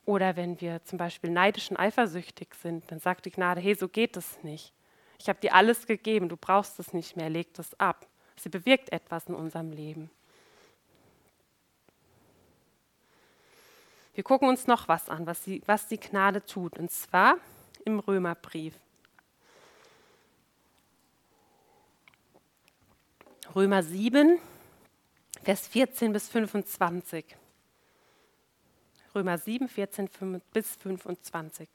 Oder 0.05 0.35
wenn 0.35 0.61
wir 0.61 0.83
zum 0.83 0.99
Beispiel 0.99 1.31
neidisch 1.31 1.71
und 1.71 1.77
eifersüchtig 1.77 2.53
sind, 2.53 2.91
dann 2.91 2.99
sagt 2.99 3.25
die 3.25 3.31
Gnade, 3.31 3.61
hey, 3.61 3.73
so 3.73 3.87
geht 3.87 4.15
es 4.15 4.43
nicht. 4.43 4.73
Ich 5.17 5.27
habe 5.27 5.39
dir 5.39 5.55
alles 5.55 5.87
gegeben, 5.87 6.29
du 6.29 6.37
brauchst 6.37 6.79
es 6.79 6.93
nicht 6.93 7.17
mehr, 7.17 7.31
leg 7.31 7.47
es 7.57 7.73
ab. 7.79 8.05
Sie 8.35 8.49
bewirkt 8.49 8.91
etwas 8.91 9.25
in 9.25 9.33
unserem 9.33 9.71
Leben. 9.71 10.11
Wir 14.15 14.23
gucken 14.23 14.47
uns 14.47 14.65
noch 14.65 14.87
was 14.87 15.09
an, 15.09 15.25
was 15.25 15.43
die, 15.43 15.61
was 15.65 15.87
die 15.87 15.99
Gnade 15.99 16.45
tut, 16.45 16.79
und 16.79 16.89
zwar 16.89 17.37
im 17.83 17.99
Römerbrief. 17.99 18.73
Römer 23.53 23.83
7, 23.83 24.39
Vers 25.43 25.67
14 25.67 26.13
bis 26.13 26.29
25. 26.29 27.23
Römer 29.13 29.37
7, 29.37 29.67
14 29.67 30.09
bis 30.53 30.75
25. 30.77 31.69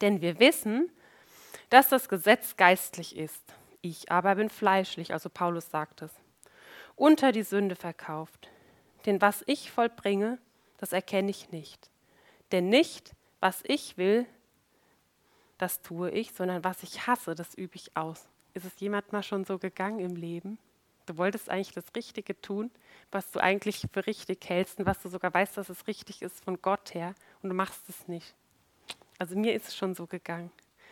Denn 0.00 0.20
wir 0.20 0.38
wissen, 0.38 0.90
dass 1.70 1.88
das 1.88 2.08
Gesetz 2.08 2.56
geistlich 2.56 3.16
ist. 3.16 3.42
Ich 3.80 4.12
aber 4.12 4.34
bin 4.36 4.50
fleischlich, 4.50 5.12
also 5.12 5.28
Paulus 5.30 5.70
sagt 5.70 6.02
es, 6.02 6.12
unter 6.94 7.32
die 7.32 7.42
Sünde 7.42 7.74
verkauft. 7.74 8.48
Denn 9.06 9.20
was 9.20 9.42
ich 9.46 9.70
vollbringe, 9.70 10.38
das 10.84 10.92
erkenne 10.92 11.30
ich 11.30 11.50
nicht. 11.50 11.88
Denn 12.52 12.68
nicht, 12.68 13.14
was 13.40 13.62
ich 13.66 13.96
will, 13.96 14.26
das 15.56 15.80
tue 15.80 16.10
ich, 16.10 16.32
sondern 16.32 16.62
was 16.62 16.82
ich 16.82 17.06
hasse, 17.06 17.34
das 17.34 17.54
übe 17.54 17.76
ich 17.76 17.96
aus. 17.96 18.28
Ist 18.52 18.66
es 18.66 18.78
jemand 18.80 19.10
mal 19.10 19.22
schon 19.22 19.46
so 19.46 19.58
gegangen 19.58 19.98
im 19.98 20.14
Leben? 20.14 20.58
Du 21.06 21.16
wolltest 21.16 21.48
eigentlich 21.48 21.72
das 21.72 21.86
Richtige 21.96 22.38
tun, 22.38 22.70
was 23.10 23.30
du 23.30 23.40
eigentlich 23.40 23.86
für 23.94 24.06
richtig 24.06 24.46
hältst 24.46 24.78
und 24.78 24.84
was 24.84 25.00
du 25.00 25.08
sogar 25.08 25.32
weißt, 25.32 25.56
dass 25.56 25.70
es 25.70 25.86
richtig 25.86 26.20
ist 26.20 26.44
von 26.44 26.60
Gott 26.60 26.92
her 26.92 27.14
und 27.40 27.48
du 27.48 27.54
machst 27.54 27.88
es 27.88 28.06
nicht. 28.06 28.34
Also 29.18 29.38
mir 29.38 29.54
ist 29.54 29.68
es 29.68 29.76
schon 29.76 29.94
so 29.94 30.06
gegangen. 30.06 30.50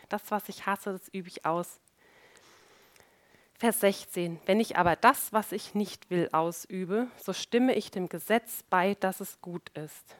Das, 0.09 0.31
was 0.31 0.49
ich 0.49 0.65
hasse, 0.65 0.93
das 0.93 1.07
übe 1.09 1.27
ich 1.27 1.45
aus. 1.45 1.79
Vers 3.63 3.79
16. 3.79 4.41
Wenn 4.45 4.59
ich 4.59 4.75
aber 4.75 4.97
das, 4.97 5.31
was 5.31 5.53
ich 5.53 5.73
nicht 5.73 6.09
will, 6.09 6.27
ausübe, 6.33 7.07
so 7.15 7.31
stimme 7.31 7.73
ich 7.75 7.91
dem 7.91 8.09
Gesetz 8.09 8.61
bei, 8.69 8.95
dass 8.95 9.21
es 9.21 9.39
gut 9.39 9.69
ist. 9.69 10.17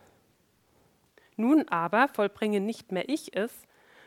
Nun 1.35 1.67
aber 1.67 2.07
vollbringe 2.07 2.61
nicht 2.61 2.93
mehr 2.93 3.09
ich 3.09 3.35
es, 3.35 3.51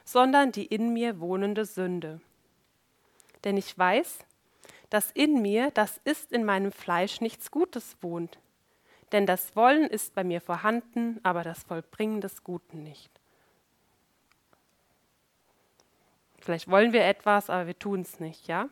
sondern 0.06 0.52
die 0.52 0.64
in 0.64 0.94
mir 0.94 1.20
wohnende 1.20 1.66
Sünde. 1.66 2.22
Denn 3.44 3.58
ich 3.58 3.76
weiß, 3.76 4.20
dass 4.88 5.10
in 5.10 5.42
mir, 5.42 5.70
das 5.72 6.00
ist 6.04 6.32
in 6.32 6.46
meinem 6.46 6.72
Fleisch, 6.72 7.20
nichts 7.20 7.50
Gutes 7.50 7.98
wohnt. 8.00 8.38
Denn 9.12 9.26
das 9.26 9.54
Wollen 9.54 9.84
ist 9.84 10.14
bei 10.14 10.24
mir 10.24 10.40
vorhanden, 10.40 11.20
aber 11.24 11.44
das 11.44 11.62
Vollbringen 11.64 12.22
des 12.22 12.42
Guten 12.42 12.84
nicht. 12.84 13.10
Vielleicht 16.40 16.70
wollen 16.70 16.94
wir 16.94 17.04
etwas, 17.04 17.50
aber 17.50 17.66
wir 17.66 17.78
tun 17.78 18.00
es 18.00 18.18
nicht, 18.18 18.48
ja? 18.48 18.70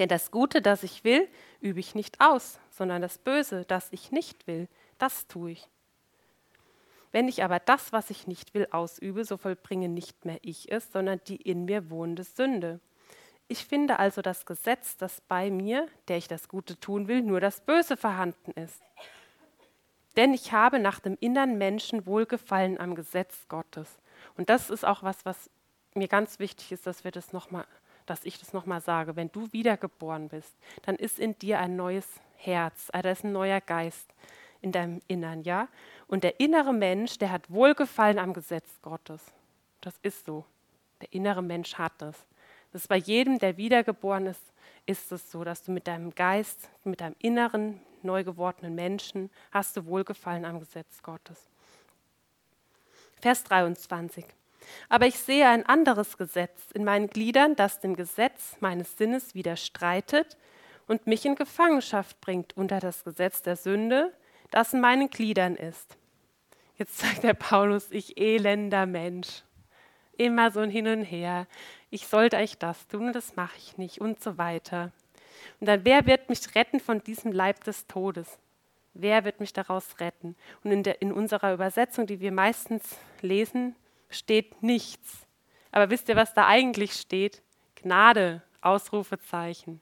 Denn 0.00 0.08
das 0.08 0.30
Gute, 0.30 0.62
das 0.62 0.82
ich 0.82 1.04
will, 1.04 1.28
übe 1.60 1.78
ich 1.78 1.94
nicht 1.94 2.22
aus, 2.22 2.58
sondern 2.70 3.02
das 3.02 3.18
Böse, 3.18 3.66
das 3.66 3.88
ich 3.92 4.10
nicht 4.10 4.46
will, 4.46 4.66
das 4.96 5.26
tue 5.26 5.50
ich. 5.50 5.68
Wenn 7.12 7.28
ich 7.28 7.44
aber 7.44 7.58
das, 7.58 7.92
was 7.92 8.08
ich 8.08 8.26
nicht 8.26 8.54
will, 8.54 8.66
ausübe, 8.70 9.26
so 9.26 9.36
vollbringe 9.36 9.90
nicht 9.90 10.24
mehr 10.24 10.38
ich 10.40 10.72
es, 10.72 10.90
sondern 10.90 11.20
die 11.26 11.36
in 11.36 11.66
mir 11.66 11.90
wohnende 11.90 12.24
Sünde. 12.24 12.80
Ich 13.46 13.66
finde 13.66 13.98
also 13.98 14.22
das 14.22 14.46
Gesetz, 14.46 14.96
dass 14.96 15.20
bei 15.20 15.50
mir, 15.50 15.86
der 16.08 16.16
ich 16.16 16.28
das 16.28 16.48
Gute 16.48 16.80
tun 16.80 17.06
will, 17.06 17.20
nur 17.20 17.40
das 17.40 17.60
Böse 17.60 17.98
vorhanden 17.98 18.52
ist. 18.52 18.80
Denn 20.16 20.32
ich 20.32 20.52
habe 20.52 20.78
nach 20.78 21.00
dem 21.00 21.18
inneren 21.20 21.58
Menschen 21.58 22.06
Wohlgefallen 22.06 22.80
am 22.80 22.94
Gesetz 22.94 23.48
Gottes. 23.48 23.98
Und 24.38 24.48
das 24.48 24.70
ist 24.70 24.86
auch 24.86 25.02
was, 25.02 25.26
was 25.26 25.50
mir 25.94 26.08
ganz 26.08 26.38
wichtig 26.38 26.72
ist, 26.72 26.86
dass 26.86 27.04
wir 27.04 27.10
das 27.10 27.34
noch 27.34 27.50
mal, 27.50 27.66
dass 28.10 28.24
ich 28.24 28.38
das 28.38 28.52
nochmal 28.52 28.80
sage. 28.80 29.14
Wenn 29.14 29.30
du 29.30 29.52
wiedergeboren 29.52 30.28
bist, 30.28 30.54
dann 30.82 30.96
ist 30.96 31.18
in 31.20 31.38
dir 31.38 31.60
ein 31.60 31.76
neues 31.76 32.06
Herz, 32.36 32.88
also 32.92 33.02
da 33.04 33.10
ist 33.10 33.24
ein 33.24 33.32
neuer 33.32 33.60
Geist 33.60 34.12
in 34.62 34.72
deinem 34.72 35.00
Innern, 35.06 35.42
ja? 35.42 35.68
Und 36.08 36.24
der 36.24 36.40
innere 36.40 36.72
Mensch, 36.72 37.18
der 37.18 37.30
hat 37.30 37.50
Wohlgefallen 37.50 38.18
am 38.18 38.34
Gesetz 38.34 38.68
Gottes. 38.82 39.24
Das 39.80 39.94
ist 40.02 40.26
so. 40.26 40.44
Der 41.00 41.12
innere 41.12 41.42
Mensch 41.42 41.74
hat 41.74 41.92
das. 41.98 42.16
Das 42.72 42.82
ist 42.82 42.88
bei 42.88 42.96
jedem, 42.96 43.38
der 43.38 43.56
wiedergeboren 43.56 44.26
ist, 44.26 44.42
ist 44.86 45.12
es 45.12 45.30
so, 45.30 45.44
dass 45.44 45.62
du 45.62 45.72
mit 45.72 45.86
deinem 45.86 46.14
Geist, 46.14 46.68
mit 46.84 47.00
deinem 47.00 47.16
inneren, 47.20 47.80
neu 48.02 48.24
gewordenen 48.24 48.74
Menschen, 48.74 49.30
hast 49.50 49.76
du 49.76 49.86
Wohlgefallen 49.86 50.44
am 50.44 50.58
Gesetz 50.58 51.02
Gottes. 51.02 51.48
Vers 53.20 53.44
23. 53.44 54.24
Aber 54.88 55.06
ich 55.06 55.18
sehe 55.18 55.48
ein 55.48 55.66
anderes 55.66 56.16
Gesetz 56.18 56.70
in 56.72 56.84
meinen 56.84 57.08
Gliedern, 57.08 57.56
das 57.56 57.80
dem 57.80 57.96
Gesetz 57.96 58.56
meines 58.60 58.96
Sinnes 58.96 59.34
widerstreitet 59.34 60.36
und 60.86 61.06
mich 61.06 61.24
in 61.24 61.36
Gefangenschaft 61.36 62.20
bringt 62.20 62.56
unter 62.56 62.80
das 62.80 63.04
Gesetz 63.04 63.42
der 63.42 63.56
Sünde, 63.56 64.12
das 64.50 64.72
in 64.72 64.80
meinen 64.80 65.08
Gliedern 65.08 65.54
ist. 65.54 65.96
Jetzt 66.76 66.98
sagt 66.98 67.22
der 67.22 67.34
Paulus, 67.34 67.90
ich 67.90 68.18
elender 68.18 68.86
Mensch. 68.86 69.42
Immer 70.16 70.50
so 70.50 70.60
ein 70.60 70.70
Hin 70.70 70.88
und 70.88 71.02
Her. 71.02 71.46
Ich 71.90 72.06
sollte 72.06 72.38
eigentlich 72.38 72.58
das 72.58 72.88
tun, 72.88 73.12
das 73.12 73.36
mache 73.36 73.56
ich 73.58 73.78
nicht 73.78 74.00
und 74.00 74.22
so 74.22 74.38
weiter. 74.38 74.90
Und 75.60 75.66
dann, 75.66 75.84
wer 75.84 76.06
wird 76.06 76.28
mich 76.28 76.54
retten 76.54 76.80
von 76.80 77.02
diesem 77.04 77.32
Leib 77.32 77.64
des 77.64 77.86
Todes? 77.86 78.38
Wer 78.94 79.24
wird 79.24 79.40
mich 79.40 79.52
daraus 79.52 80.00
retten? 80.00 80.36
Und 80.64 80.72
in, 80.72 80.82
der, 80.82 81.00
in 81.00 81.12
unserer 81.12 81.54
Übersetzung, 81.54 82.06
die 82.06 82.20
wir 82.20 82.32
meistens 82.32 82.98
lesen, 83.22 83.76
steht 84.10 84.62
nichts. 84.62 85.26
Aber 85.72 85.90
wisst 85.90 86.08
ihr, 86.08 86.16
was 86.16 86.34
da 86.34 86.46
eigentlich 86.46 86.92
steht? 86.92 87.42
Gnade, 87.76 88.42
Ausrufezeichen. 88.60 89.80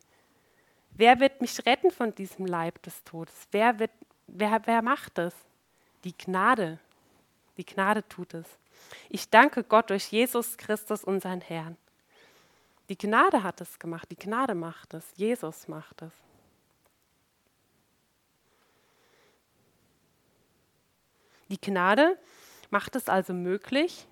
Wer 0.91 1.21
wird 1.21 1.41
mich 1.41 1.65
retten 1.67 1.91
von 1.91 2.15
diesem 2.15 2.47
Leib 2.47 2.83
des 2.83 3.03
Todes? 3.05 3.49
Wer 3.51 3.79
wird 3.79 3.91
wer, 4.29 4.61
wer 4.65 4.83
macht 4.83 5.19
es? 5.19 5.35
Die 6.05 6.17
Gnade. 6.17 6.79
Die 7.57 7.65
Gnade 7.65 8.07
tut 8.09 8.35
es. 8.35 8.47
Ich 9.09 9.29
danke 9.29 9.65
Gott 9.65 9.91
durch 9.91 10.07
Jesus 10.07 10.57
Christus, 10.57 11.03
unseren 11.03 11.41
Herrn. 11.41 11.77
Die 12.89 12.97
Gnade 12.97 13.43
hat 13.43 13.61
es 13.61 13.79
gemacht, 13.79 14.11
die 14.11 14.17
Gnade 14.17 14.55
macht 14.55 14.95
es, 14.95 15.05
Jesus 15.17 15.69
macht 15.69 16.03
es. 16.03 16.13
Die 21.49 21.61
Gnade 21.61 22.19
macht 22.71 22.95
es 22.97 23.09
also 23.09 23.33
möglich, 23.33 24.07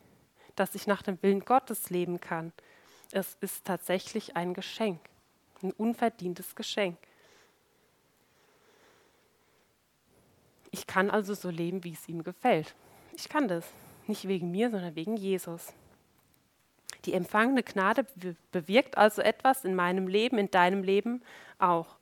dass 0.56 0.74
ich 0.74 0.86
nach 0.86 1.02
dem 1.02 1.22
Willen 1.22 1.44
Gottes 1.44 1.90
leben 1.90 2.20
kann. 2.20 2.52
Es 3.12 3.36
ist 3.40 3.64
tatsächlich 3.64 4.36
ein 4.36 4.54
Geschenk, 4.54 5.00
ein 5.62 5.72
unverdientes 5.72 6.56
Geschenk. 6.56 6.98
Ich 10.70 10.86
kann 10.86 11.10
also 11.10 11.34
so 11.34 11.48
leben, 11.48 11.84
wie 11.84 11.92
es 11.92 12.08
ihm 12.08 12.24
gefällt. 12.24 12.74
Ich 13.14 13.28
kann 13.28 13.48
das. 13.48 13.64
Nicht 14.06 14.28
wegen 14.28 14.50
mir, 14.50 14.70
sondern 14.70 14.94
wegen 14.94 15.16
Jesus. 15.16 15.72
Die 17.04 17.12
empfangene 17.12 17.62
Gnade 17.62 18.06
bewirkt 18.52 18.98
also 18.98 19.22
etwas 19.22 19.64
in 19.64 19.74
meinem 19.74 20.08
Leben, 20.08 20.38
in 20.38 20.50
deinem 20.50 20.82
Leben 20.82 21.22
auch. 21.58 21.96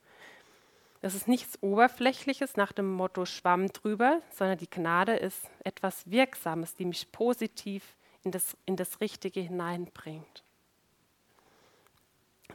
Das 1.01 1.13
ist 1.13 1.27
nichts 1.27 1.61
Oberflächliches 1.61 2.57
nach 2.57 2.71
dem 2.71 2.91
Motto 2.91 3.25
Schwamm 3.25 3.67
drüber, 3.67 4.21
sondern 4.31 4.57
die 4.57 4.69
Gnade 4.69 5.15
ist 5.15 5.49
etwas 5.63 6.09
Wirksames, 6.09 6.75
die 6.75 6.85
mich 6.85 7.11
positiv 7.11 7.83
in 8.25 8.31
das, 8.31 8.57
in 8.65 8.75
das 8.75 8.99
Richtige 8.99 9.39
hineinbringt. 9.39 10.43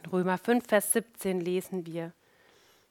In 0.02 0.10
Römer 0.10 0.36
5, 0.36 0.66
Vers 0.66 0.92
17 0.92 1.40
lesen 1.40 1.86
wir, 1.86 2.12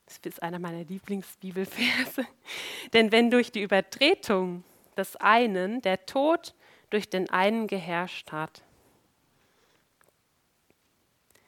das 0.06 0.18
ist 0.24 0.42
einer 0.42 0.58
meiner 0.58 0.84
Lieblingsbibelverse. 0.86 2.26
Denn 2.94 3.12
wenn 3.12 3.30
durch 3.30 3.52
die 3.52 3.62
Übertretung 3.62 4.63
des 4.98 5.15
einen 5.18 5.82
der 5.82 6.06
Tod 6.06 6.56
durch 6.89 7.10
den 7.10 7.30
einen 7.30 7.68
geherrscht 7.68 8.32
hat. 8.32 8.63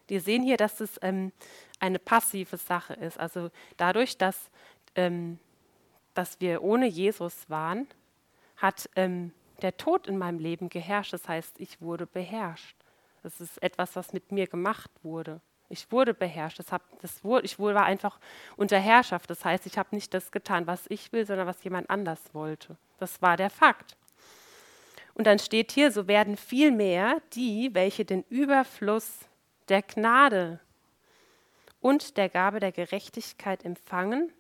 Wir 0.08 0.22
sehen 0.22 0.44
hier, 0.44 0.58
dass 0.58 0.80
es 0.80 1.00
ähm, 1.02 1.32
eine 1.80 1.98
passive 1.98 2.58
Sache 2.58 2.94
ist. 2.94 3.20
Also 3.20 3.50
dadurch, 3.78 4.18
dass, 4.18 4.52
ähm, 4.96 5.40
dass 6.14 6.40
wir 6.40 6.62
ohne 6.62 6.86
Jesus 6.86 7.50
waren, 7.50 7.88
hat 8.58 8.90
ähm, 8.96 9.34
der 9.62 9.78
Tod 9.78 10.08
in 10.08 10.18
meinem 10.18 10.40
Leben 10.40 10.70
geherrscht. 10.70 11.14
Das 11.14 11.28
heißt, 11.28 11.60
ich 11.60 11.82
wurde 11.82 12.06
beherrscht. 12.06 12.78
Das 13.24 13.40
ist 13.40 13.62
etwas, 13.62 13.96
was 13.96 14.14
mit 14.14 14.32
mir 14.32 14.48
gemacht 14.48 14.92
wurde. 15.04 15.42
Ich 15.70 15.92
wurde 15.92 16.14
beherrscht. 16.14 16.60
Das 16.60 16.72
hab, 16.72 16.82
das 17.02 17.24
wurde, 17.24 17.46
ich 17.46 17.60
wurde, 17.60 17.76
war 17.76 17.86
einfach 17.86 18.20
unter 18.58 18.78
Herrschaft. 18.78 19.30
Das 19.30 19.46
heißt, 19.46 19.66
ich 19.66 19.78
habe 19.78 19.96
nicht 19.96 20.14
das 20.14 20.32
getan, 20.32 20.68
was 20.68 20.86
ich 20.90 21.12
will, 21.14 21.26
sondern 21.26 21.48
was 21.48 21.64
jemand 21.64 21.90
anders 21.90 22.34
wollte. 22.34 22.78
Das 22.98 23.22
war 23.22 23.38
der 23.38 23.50
Fakt. 23.50 23.96
Und 25.14 25.28
dann 25.28 25.40
steht 25.40 25.72
hier, 25.72 25.92
so 25.92 26.08
werden 26.08 26.38
vielmehr 26.38 27.22
die, 27.34 27.70
welche 27.74 28.06
den 28.06 28.24
Überfluss 28.30 29.20
der 29.70 29.82
Gnade 29.82 30.60
und 31.80 32.18
der 32.18 32.30
Gabe 32.30 32.60
der 32.60 32.72
Gerechtigkeit 32.72 33.66
empfangen, 33.66 34.32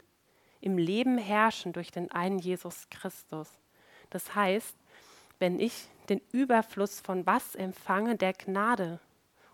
im 0.59 0.77
Leben 0.77 1.17
herrschen 1.17 1.73
durch 1.73 1.91
den 1.91 2.11
einen 2.11 2.39
Jesus 2.39 2.87
Christus. 2.89 3.49
Das 4.11 4.35
heißt, 4.35 4.75
wenn 5.41 5.59
ich 5.59 5.87
den 6.07 6.21
Überfluss 6.31 7.01
von 7.01 7.25
was 7.25 7.55
empfange, 7.55 8.15
der 8.15 8.33
Gnade, 8.33 8.99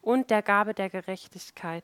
und 0.08 0.30
der 0.30 0.42
Gabe 0.42 0.74
der 0.74 0.90
Gerechtigkeit. 0.90 1.84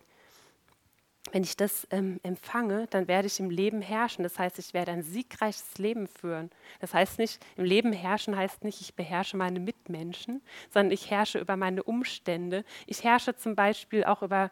Wenn 1.34 1.44
ich 1.44 1.58
das 1.58 1.86
ähm, 1.92 2.22
empfange, 2.24 2.88
dann 2.90 3.10
werde 3.10 3.28
ich 3.28 3.38
im 3.38 3.50
Leben 3.50 3.82
herrschen. 3.82 4.24
Das 4.24 4.40
heißt, 4.40 4.60
ich 4.60 4.74
werde 4.74 4.94
ein 4.94 5.04
siegreiches 5.04 5.78
Leben 5.78 6.08
führen. 6.08 6.50
Das 6.80 6.94
heißt 6.94 7.20
nicht, 7.20 7.46
im 7.58 7.66
Leben 7.66 7.92
herrschen 7.92 8.38
heißt 8.38 8.64
nicht, 8.64 8.80
ich 8.80 8.96
beherrsche 8.96 9.36
meine 9.36 9.60
Mitmenschen, 9.60 10.42
sondern 10.70 10.94
ich 10.94 11.12
herrsche 11.12 11.40
über 11.40 11.58
meine 11.58 11.84
Umstände. 11.84 12.64
Ich 12.88 13.04
herrsche 13.04 13.36
zum 13.36 13.56
Beispiel 13.56 14.06
auch 14.06 14.22
über 14.22 14.52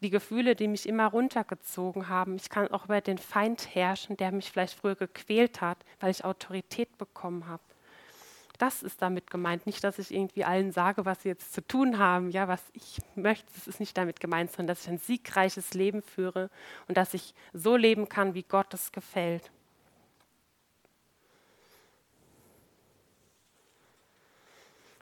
die 0.00 0.10
Gefühle, 0.10 0.56
die 0.56 0.66
mich 0.66 0.88
immer 0.88 1.06
runtergezogen 1.06 2.08
haben. 2.08 2.34
Ich 2.34 2.50
kann 2.50 2.72
auch 2.72 2.86
über 2.86 3.00
den 3.00 3.18
Feind 3.18 3.72
herrschen, 3.72 4.16
der 4.16 4.32
mich 4.32 4.50
vielleicht 4.50 4.74
früher 4.74 4.96
gequält 4.96 5.60
hat, 5.60 5.78
weil 6.00 6.10
ich 6.10 6.24
Autorität 6.24 6.98
bekommen 6.98 7.46
habe 7.46 7.62
das 8.58 8.82
ist 8.82 9.02
damit 9.02 9.30
gemeint. 9.30 9.66
Nicht, 9.66 9.82
dass 9.84 9.98
ich 9.98 10.12
irgendwie 10.12 10.44
allen 10.44 10.72
sage, 10.72 11.04
was 11.04 11.22
sie 11.22 11.28
jetzt 11.28 11.52
zu 11.52 11.66
tun 11.66 11.98
haben, 11.98 12.30
ja, 12.30 12.48
was 12.48 12.62
ich 12.72 12.98
möchte. 13.14 13.46
Das 13.54 13.66
ist 13.66 13.80
nicht 13.80 13.96
damit 13.96 14.20
gemeint, 14.20 14.50
sondern 14.50 14.68
dass 14.68 14.84
ich 14.84 14.90
ein 14.90 14.98
siegreiches 14.98 15.74
Leben 15.74 16.02
führe 16.02 16.50
und 16.88 16.96
dass 16.96 17.14
ich 17.14 17.34
so 17.52 17.76
leben 17.76 18.08
kann, 18.08 18.34
wie 18.34 18.42
Gott 18.42 18.72
es 18.74 18.92
gefällt. 18.92 19.50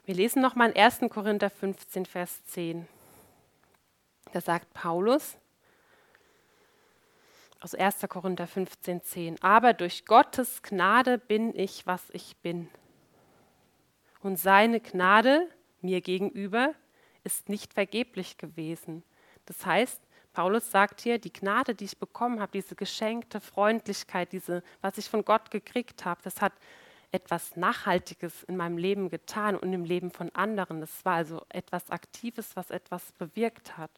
Wir 0.05 0.15
lesen 0.15 0.41
nochmal 0.41 0.71
in 0.71 0.81
1. 0.81 1.01
Korinther 1.09 1.49
15, 1.49 2.05
Vers 2.05 2.43
10. 2.45 2.87
Da 4.33 4.41
sagt 4.41 4.73
Paulus, 4.73 5.37
aus 7.61 7.75
1. 7.75 8.07
Korinther 8.09 8.47
15, 8.47 9.03
10, 9.03 9.43
aber 9.43 9.73
durch 9.73 10.05
Gottes 10.05 10.63
Gnade 10.63 11.19
bin 11.19 11.55
ich, 11.55 11.85
was 11.85 12.09
ich 12.11 12.35
bin. 12.37 12.69
Und 14.21 14.37
seine 14.37 14.79
Gnade 14.79 15.47
mir 15.81 16.01
gegenüber 16.01 16.73
ist 17.23 17.49
nicht 17.49 17.73
vergeblich 17.73 18.37
gewesen. 18.37 19.03
Das 19.45 19.65
heißt, 19.65 20.01
Paulus 20.33 20.71
sagt 20.71 21.01
hier, 21.01 21.19
die 21.19 21.33
Gnade, 21.33 21.75
die 21.75 21.85
ich 21.85 21.97
bekommen 21.97 22.39
habe, 22.39 22.51
diese 22.53 22.75
geschenkte 22.75 23.41
Freundlichkeit, 23.41 24.31
diese, 24.31 24.63
was 24.81 24.97
ich 24.97 25.09
von 25.09 25.25
Gott 25.25 25.51
gekriegt 25.51 26.05
habe, 26.05 26.21
das 26.23 26.39
hat 26.41 26.53
etwas 27.11 27.57
Nachhaltiges 27.57 28.43
in 28.43 28.55
meinem 28.55 28.77
Leben 28.77 29.09
getan 29.09 29.57
und 29.57 29.73
im 29.73 29.83
Leben 29.83 30.11
von 30.11 30.29
anderen. 30.33 30.79
Das 30.79 31.03
war 31.03 31.15
also 31.15 31.41
etwas 31.49 31.89
Aktives, 31.89 32.55
was 32.55 32.69
etwas 32.69 33.11
bewirkt 33.13 33.77
hat. 33.77 33.91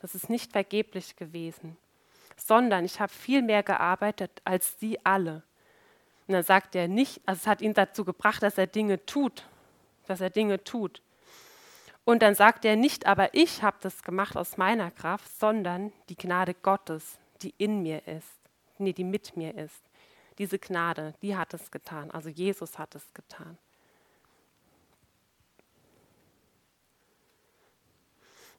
Das 0.00 0.14
ist 0.14 0.28
nicht 0.28 0.52
vergeblich 0.52 1.14
gewesen, 1.14 1.76
sondern 2.36 2.84
ich 2.84 3.00
habe 3.00 3.12
viel 3.12 3.42
mehr 3.42 3.62
gearbeitet 3.62 4.42
als 4.44 4.78
sie 4.80 5.04
alle. 5.04 5.42
Und 6.26 6.34
dann 6.34 6.42
sagt 6.42 6.74
er 6.74 6.88
nicht, 6.88 7.20
also 7.24 7.38
es 7.38 7.46
hat 7.46 7.62
ihn 7.62 7.74
dazu 7.74 8.04
gebracht, 8.04 8.42
dass 8.42 8.58
er 8.58 8.66
Dinge 8.66 9.04
tut, 9.06 9.44
dass 10.08 10.20
er 10.20 10.30
Dinge 10.30 10.62
tut. 10.64 11.02
Und 12.04 12.22
dann 12.22 12.34
sagt 12.34 12.64
er 12.64 12.76
nicht, 12.76 13.06
aber 13.06 13.34
ich 13.34 13.62
habe 13.62 13.76
das 13.82 14.02
gemacht 14.02 14.36
aus 14.36 14.56
meiner 14.56 14.90
Kraft, 14.90 15.30
sondern 15.38 15.92
die 16.08 16.16
Gnade 16.16 16.54
Gottes, 16.54 17.18
die 17.42 17.54
in 17.58 17.82
mir 17.82 18.06
ist, 18.08 18.38
nee, 18.78 18.92
die 18.92 19.04
mit 19.04 19.36
mir 19.36 19.54
ist. 19.54 19.82
Diese 20.38 20.58
Gnade, 20.58 21.14
die 21.20 21.36
hat 21.36 21.52
es 21.52 21.70
getan. 21.70 22.10
Also 22.10 22.28
Jesus 22.28 22.78
hat 22.78 22.94
es 22.94 23.12
getan. 23.12 23.58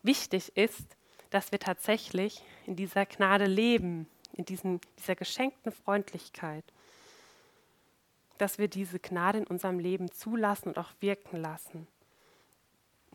Wichtig 0.04 0.56
ist, 0.56 0.96
dass 1.30 1.52
wir 1.52 1.60
tatsächlich 1.60 2.44
in 2.66 2.76
dieser 2.76 3.06
Gnade 3.06 3.46
leben, 3.46 4.08
in 4.34 4.46
diesem, 4.46 4.80
dieser 4.98 5.16
geschenkten 5.16 5.72
Freundlichkeit, 5.72 6.64
dass 8.40 8.58
wir 8.58 8.68
diese 8.68 9.00
Gnade 9.00 9.40
in 9.40 9.48
unserem 9.48 9.80
Leben 9.80 10.12
zulassen 10.12 10.70
und 10.70 10.78
auch 10.78 10.92
wirken 11.00 11.38
lassen. 11.38 11.88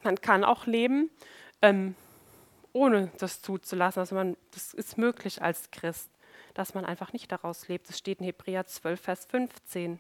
Man 0.03 0.21
kann 0.21 0.45
auch 0.45 0.67
leben, 0.67 1.11
ähm, 1.63 1.97
ohne 2.73 3.11
das 3.19 3.41
zuzulassen. 3.41 4.01
Also 4.01 4.15
man, 4.15 4.37
das 4.53 4.75
ist 4.75 4.99
möglich 4.99 5.43
als 5.43 5.71
Christ, 5.71 6.11
dass 6.53 6.75
man 6.75 6.85
einfach 6.85 7.13
nicht 7.13 7.33
daraus 7.33 7.69
lebt. 7.69 7.89
Das 7.89 7.99
steht 7.99 8.21
in 8.21 8.27
Hebräer 8.27 8.67
12, 8.67 9.01
Vers 9.01 9.25
15. 9.27 9.99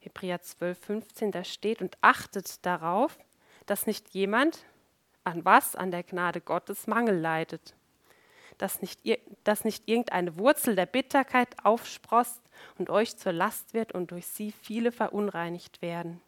Hebräer 0.00 0.42
12, 0.42 0.78
15, 0.78 1.32
da 1.32 1.44
steht, 1.44 1.80
und 1.80 1.98
achtet 2.00 2.64
darauf, 2.64 3.18
dass 3.66 3.86
nicht 3.86 4.10
jemand 4.10 4.64
an 5.24 5.44
was 5.44 5.74
an 5.74 5.90
der 5.90 6.04
Gnade 6.04 6.40
Gottes 6.40 6.86
Mangel 6.86 7.18
leidet, 7.18 7.74
dass 8.58 8.80
nicht, 8.80 9.00
dass 9.44 9.64
nicht 9.64 9.88
irgendeine 9.88 10.36
Wurzel 10.36 10.76
der 10.76 10.86
Bitterkeit 10.86 11.48
aufsproßt 11.62 12.40
und 12.78 12.90
euch 12.90 13.16
zur 13.16 13.32
Last 13.32 13.74
wird 13.74 13.92
und 13.92 14.10
durch 14.10 14.26
sie 14.26 14.52
viele 14.52 14.92
verunreinigt 14.92 15.82
werden. 15.82 16.20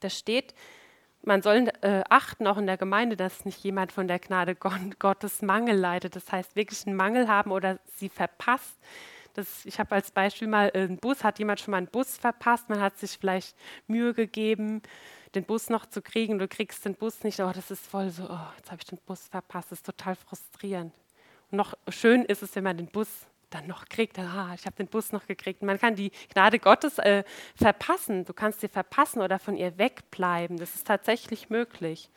Da 0.00 0.10
steht, 0.10 0.54
man 1.22 1.42
soll 1.42 1.70
äh, 1.82 2.04
achten, 2.08 2.46
auch 2.46 2.56
in 2.56 2.66
der 2.66 2.76
Gemeinde, 2.76 3.16
dass 3.16 3.44
nicht 3.44 3.62
jemand 3.64 3.92
von 3.92 4.06
der 4.06 4.18
Gnade 4.18 4.54
Gottes 4.54 5.42
Mangel 5.42 5.76
leidet. 5.76 6.14
Das 6.14 6.30
heißt, 6.30 6.54
wirklich 6.56 6.86
einen 6.86 6.96
Mangel 6.96 7.28
haben 7.28 7.50
oder 7.50 7.78
sie 7.96 8.08
verpasst. 8.08 8.78
Das, 9.34 9.64
ich 9.66 9.78
habe 9.78 9.94
als 9.94 10.10
Beispiel 10.10 10.48
mal 10.48 10.70
einen 10.72 10.98
Bus, 10.98 11.24
hat 11.24 11.38
jemand 11.38 11.60
schon 11.60 11.72
mal 11.72 11.78
einen 11.78 11.86
Bus 11.88 12.16
verpasst, 12.16 12.68
man 12.68 12.80
hat 12.80 12.98
sich 12.98 13.18
vielleicht 13.18 13.56
Mühe 13.86 14.14
gegeben, 14.14 14.82
den 15.34 15.44
Bus 15.44 15.68
noch 15.68 15.86
zu 15.86 16.02
kriegen, 16.02 16.38
du 16.38 16.48
kriegst 16.48 16.84
den 16.84 16.94
Bus 16.94 17.22
nicht, 17.22 17.40
oh, 17.40 17.50
das 17.54 17.70
ist 17.70 17.86
voll 17.86 18.10
so, 18.10 18.24
oh, 18.24 18.46
jetzt 18.56 18.70
habe 18.70 18.80
ich 18.80 18.86
den 18.86 18.98
Bus 19.06 19.28
verpasst, 19.28 19.72
das 19.72 19.80
ist 19.80 19.86
total 19.86 20.14
frustrierend. 20.14 20.94
Und 21.50 21.56
noch 21.56 21.74
schön 21.88 22.24
ist 22.24 22.42
es, 22.42 22.54
wenn 22.56 22.64
man 22.64 22.76
den 22.76 22.88
Bus 22.88 23.08
dann 23.50 23.66
noch 23.66 23.86
kriegt, 23.86 24.18
ah, 24.18 24.52
ich 24.54 24.66
habe 24.66 24.76
den 24.76 24.88
Bus 24.88 25.12
noch 25.12 25.26
gekriegt. 25.26 25.62
Man 25.62 25.78
kann 25.78 25.94
die 25.94 26.10
Gnade 26.32 26.58
Gottes 26.58 26.98
äh, 26.98 27.24
verpassen, 27.54 28.24
du 28.24 28.32
kannst 28.34 28.60
sie 28.60 28.68
verpassen 28.68 29.22
oder 29.22 29.38
von 29.38 29.56
ihr 29.56 29.78
wegbleiben, 29.78 30.58
das 30.58 30.74
ist 30.74 30.86
tatsächlich 30.86 31.48
möglich. 31.48 32.10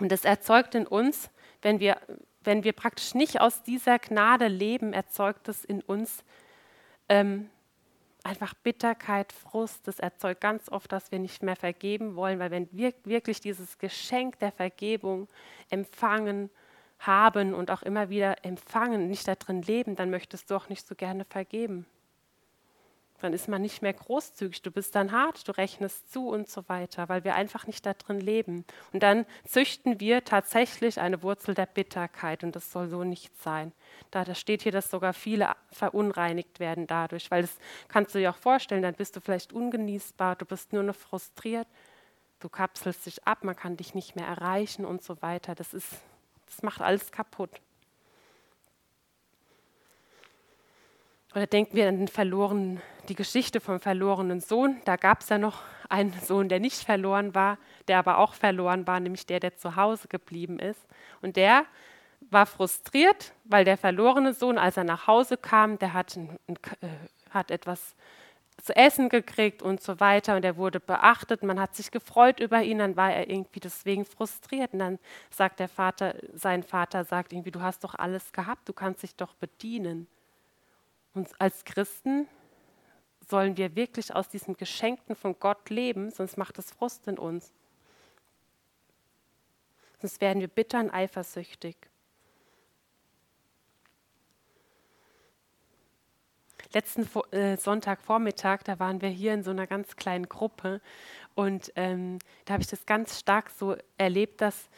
Und 0.00 0.10
das 0.10 0.24
erzeugt 0.24 0.74
in 0.74 0.86
uns, 0.86 1.30
wenn 1.62 1.78
wir, 1.78 1.98
wenn 2.42 2.64
wir 2.64 2.72
praktisch 2.72 3.14
nicht 3.14 3.40
aus 3.40 3.62
dieser 3.62 3.98
Gnade 3.98 4.48
leben, 4.48 4.92
erzeugt 4.92 5.48
es 5.48 5.64
in 5.64 5.82
uns 5.82 6.24
ähm, 7.08 7.50
einfach 8.24 8.54
Bitterkeit, 8.54 9.32
Frust, 9.32 9.86
das 9.86 10.00
erzeugt 10.00 10.40
ganz 10.40 10.68
oft, 10.70 10.90
dass 10.90 11.12
wir 11.12 11.18
nicht 11.18 11.42
mehr 11.42 11.56
vergeben 11.56 12.16
wollen, 12.16 12.38
weil 12.38 12.50
wenn 12.50 12.68
wir 12.72 12.92
wirklich 13.04 13.40
dieses 13.40 13.78
Geschenk 13.78 14.38
der 14.38 14.52
Vergebung 14.52 15.28
empfangen 15.70 16.50
haben 16.98 17.54
und 17.54 17.70
auch 17.70 17.82
immer 17.82 18.08
wieder 18.08 18.44
empfangen, 18.44 19.08
nicht 19.08 19.28
darin 19.28 19.62
leben, 19.62 19.94
dann 19.94 20.10
möchtest 20.10 20.50
du 20.50 20.56
auch 20.56 20.68
nicht 20.68 20.86
so 20.86 20.94
gerne 20.94 21.24
vergeben 21.24 21.86
dann 23.24 23.32
ist 23.32 23.48
man 23.48 23.62
nicht 23.62 23.80
mehr 23.80 23.92
großzügig, 23.92 24.62
du 24.62 24.70
bist 24.70 24.94
dann 24.94 25.10
hart, 25.10 25.48
du 25.48 25.52
rechnest 25.52 26.12
zu 26.12 26.28
und 26.28 26.48
so 26.48 26.68
weiter, 26.68 27.08
weil 27.08 27.24
wir 27.24 27.34
einfach 27.34 27.66
nicht 27.66 27.84
da 27.86 27.94
drin 27.94 28.20
leben. 28.20 28.64
Und 28.92 29.02
dann 29.02 29.24
züchten 29.46 29.98
wir 29.98 30.24
tatsächlich 30.24 31.00
eine 31.00 31.22
Wurzel 31.22 31.54
der 31.54 31.66
Bitterkeit 31.66 32.44
und 32.44 32.54
das 32.54 32.70
soll 32.70 32.88
so 32.88 33.02
nicht 33.02 33.34
sein. 33.42 33.72
Da, 34.10 34.24
da 34.24 34.34
steht 34.34 34.62
hier, 34.62 34.72
dass 34.72 34.90
sogar 34.90 35.14
viele 35.14 35.52
verunreinigt 35.72 36.60
werden 36.60 36.86
dadurch, 36.86 37.30
weil 37.30 37.42
das 37.42 37.56
kannst 37.88 38.14
du 38.14 38.18
dir 38.18 38.30
auch 38.30 38.36
vorstellen, 38.36 38.82
dann 38.82 38.94
bist 38.94 39.16
du 39.16 39.20
vielleicht 39.20 39.52
ungenießbar, 39.52 40.36
du 40.36 40.44
bist 40.44 40.72
nur 40.72 40.82
noch 40.82 40.94
frustriert, 40.94 41.66
du 42.40 42.50
kapselst 42.50 43.06
dich 43.06 43.26
ab, 43.26 43.42
man 43.42 43.56
kann 43.56 43.78
dich 43.78 43.94
nicht 43.94 44.16
mehr 44.16 44.26
erreichen 44.26 44.84
und 44.84 45.02
so 45.02 45.22
weiter. 45.22 45.54
Das, 45.54 45.72
ist, 45.72 45.88
das 46.46 46.62
macht 46.62 46.82
alles 46.82 47.10
kaputt. 47.10 47.60
Oder 51.34 51.46
denken 51.46 51.76
wir 51.76 51.88
an 51.88 51.98
den 51.98 52.08
verlorenen, 52.08 52.80
die 53.08 53.16
Geschichte 53.16 53.60
vom 53.60 53.80
verlorenen 53.80 54.40
Sohn. 54.40 54.80
Da 54.84 54.96
gab 54.96 55.20
es 55.20 55.28
ja 55.28 55.38
noch 55.38 55.62
einen 55.88 56.12
Sohn, 56.12 56.48
der 56.48 56.60
nicht 56.60 56.84
verloren 56.84 57.34
war, 57.34 57.58
der 57.88 57.98
aber 57.98 58.18
auch 58.18 58.34
verloren 58.34 58.86
war, 58.86 59.00
nämlich 59.00 59.26
der, 59.26 59.40
der 59.40 59.56
zu 59.56 59.76
Hause 59.76 60.06
geblieben 60.08 60.58
ist. 60.58 60.80
Und 61.22 61.36
der 61.36 61.64
war 62.30 62.46
frustriert, 62.46 63.32
weil 63.44 63.64
der 63.64 63.76
verlorene 63.76 64.32
Sohn, 64.32 64.58
als 64.58 64.76
er 64.76 64.84
nach 64.84 65.06
Hause 65.06 65.36
kam, 65.36 65.78
der 65.78 65.92
hat, 65.92 66.16
ein, 66.16 66.38
ein, 66.46 66.56
äh, 66.80 66.88
hat 67.30 67.50
etwas 67.50 67.94
zu 68.62 68.74
essen 68.76 69.08
gekriegt 69.08 69.62
und 69.62 69.82
so 69.82 69.98
weiter 69.98 70.36
und 70.36 70.44
er 70.44 70.56
wurde 70.56 70.78
beachtet, 70.78 71.42
man 71.42 71.60
hat 71.60 71.74
sich 71.74 71.90
gefreut 71.90 72.38
über 72.38 72.62
ihn, 72.62 72.78
dann 72.78 72.96
war 72.96 73.12
er 73.12 73.28
irgendwie 73.28 73.58
deswegen 73.58 74.04
frustriert 74.04 74.72
und 74.72 74.78
dann 74.78 74.98
sagt 75.30 75.58
der 75.58 75.68
Vater, 75.68 76.14
sein 76.32 76.62
Vater 76.62 77.04
sagt 77.04 77.32
irgendwie, 77.32 77.50
du 77.50 77.60
hast 77.60 77.82
doch 77.82 77.96
alles 77.96 78.32
gehabt, 78.32 78.68
du 78.68 78.72
kannst 78.72 79.02
dich 79.02 79.16
doch 79.16 79.34
bedienen. 79.34 80.06
Und 81.14 81.28
als 81.40 81.64
Christen 81.64 82.28
sollen 83.28 83.56
wir 83.56 83.74
wirklich 83.76 84.14
aus 84.14 84.28
diesen 84.28 84.56
Geschenken 84.56 85.16
von 85.16 85.38
Gott 85.38 85.70
leben, 85.70 86.10
sonst 86.10 86.36
macht 86.36 86.58
es 86.58 86.70
Frust 86.70 87.06
in 87.08 87.18
uns. 87.18 87.52
Sonst 90.00 90.20
werden 90.20 90.40
wir 90.40 90.48
bitter 90.48 90.80
und 90.80 90.90
eifersüchtig. 90.90 91.76
Letzten 96.72 97.08
äh, 97.30 97.56
Sonntagvormittag, 97.56 98.64
da 98.64 98.80
waren 98.80 99.00
wir 99.00 99.08
hier 99.08 99.32
in 99.32 99.44
so 99.44 99.52
einer 99.52 99.68
ganz 99.68 99.94
kleinen 99.94 100.28
Gruppe 100.28 100.80
und 101.36 101.72
ähm, 101.76 102.18
da 102.44 102.54
habe 102.54 102.62
ich 102.62 102.68
das 102.68 102.84
ganz 102.84 103.20
stark 103.20 103.48
so 103.50 103.76
erlebt, 103.96 104.40
dass 104.40 104.68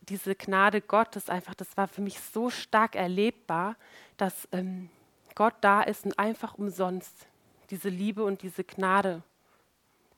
diese 0.00 0.36
Gnade 0.36 0.80
Gottes 0.80 1.28
einfach, 1.28 1.54
das 1.54 1.76
war 1.76 1.88
für 1.88 2.02
mich 2.02 2.20
so 2.20 2.50
stark 2.50 2.94
erlebbar, 2.94 3.76
dass 4.16 4.48
ähm, 4.52 4.90
Gott 5.34 5.54
da 5.60 5.82
ist 5.82 6.04
und 6.04 6.18
einfach 6.18 6.54
umsonst 6.54 7.26
diese 7.70 7.88
Liebe 7.88 8.24
und 8.24 8.42
diese 8.42 8.64
Gnade 8.64 9.22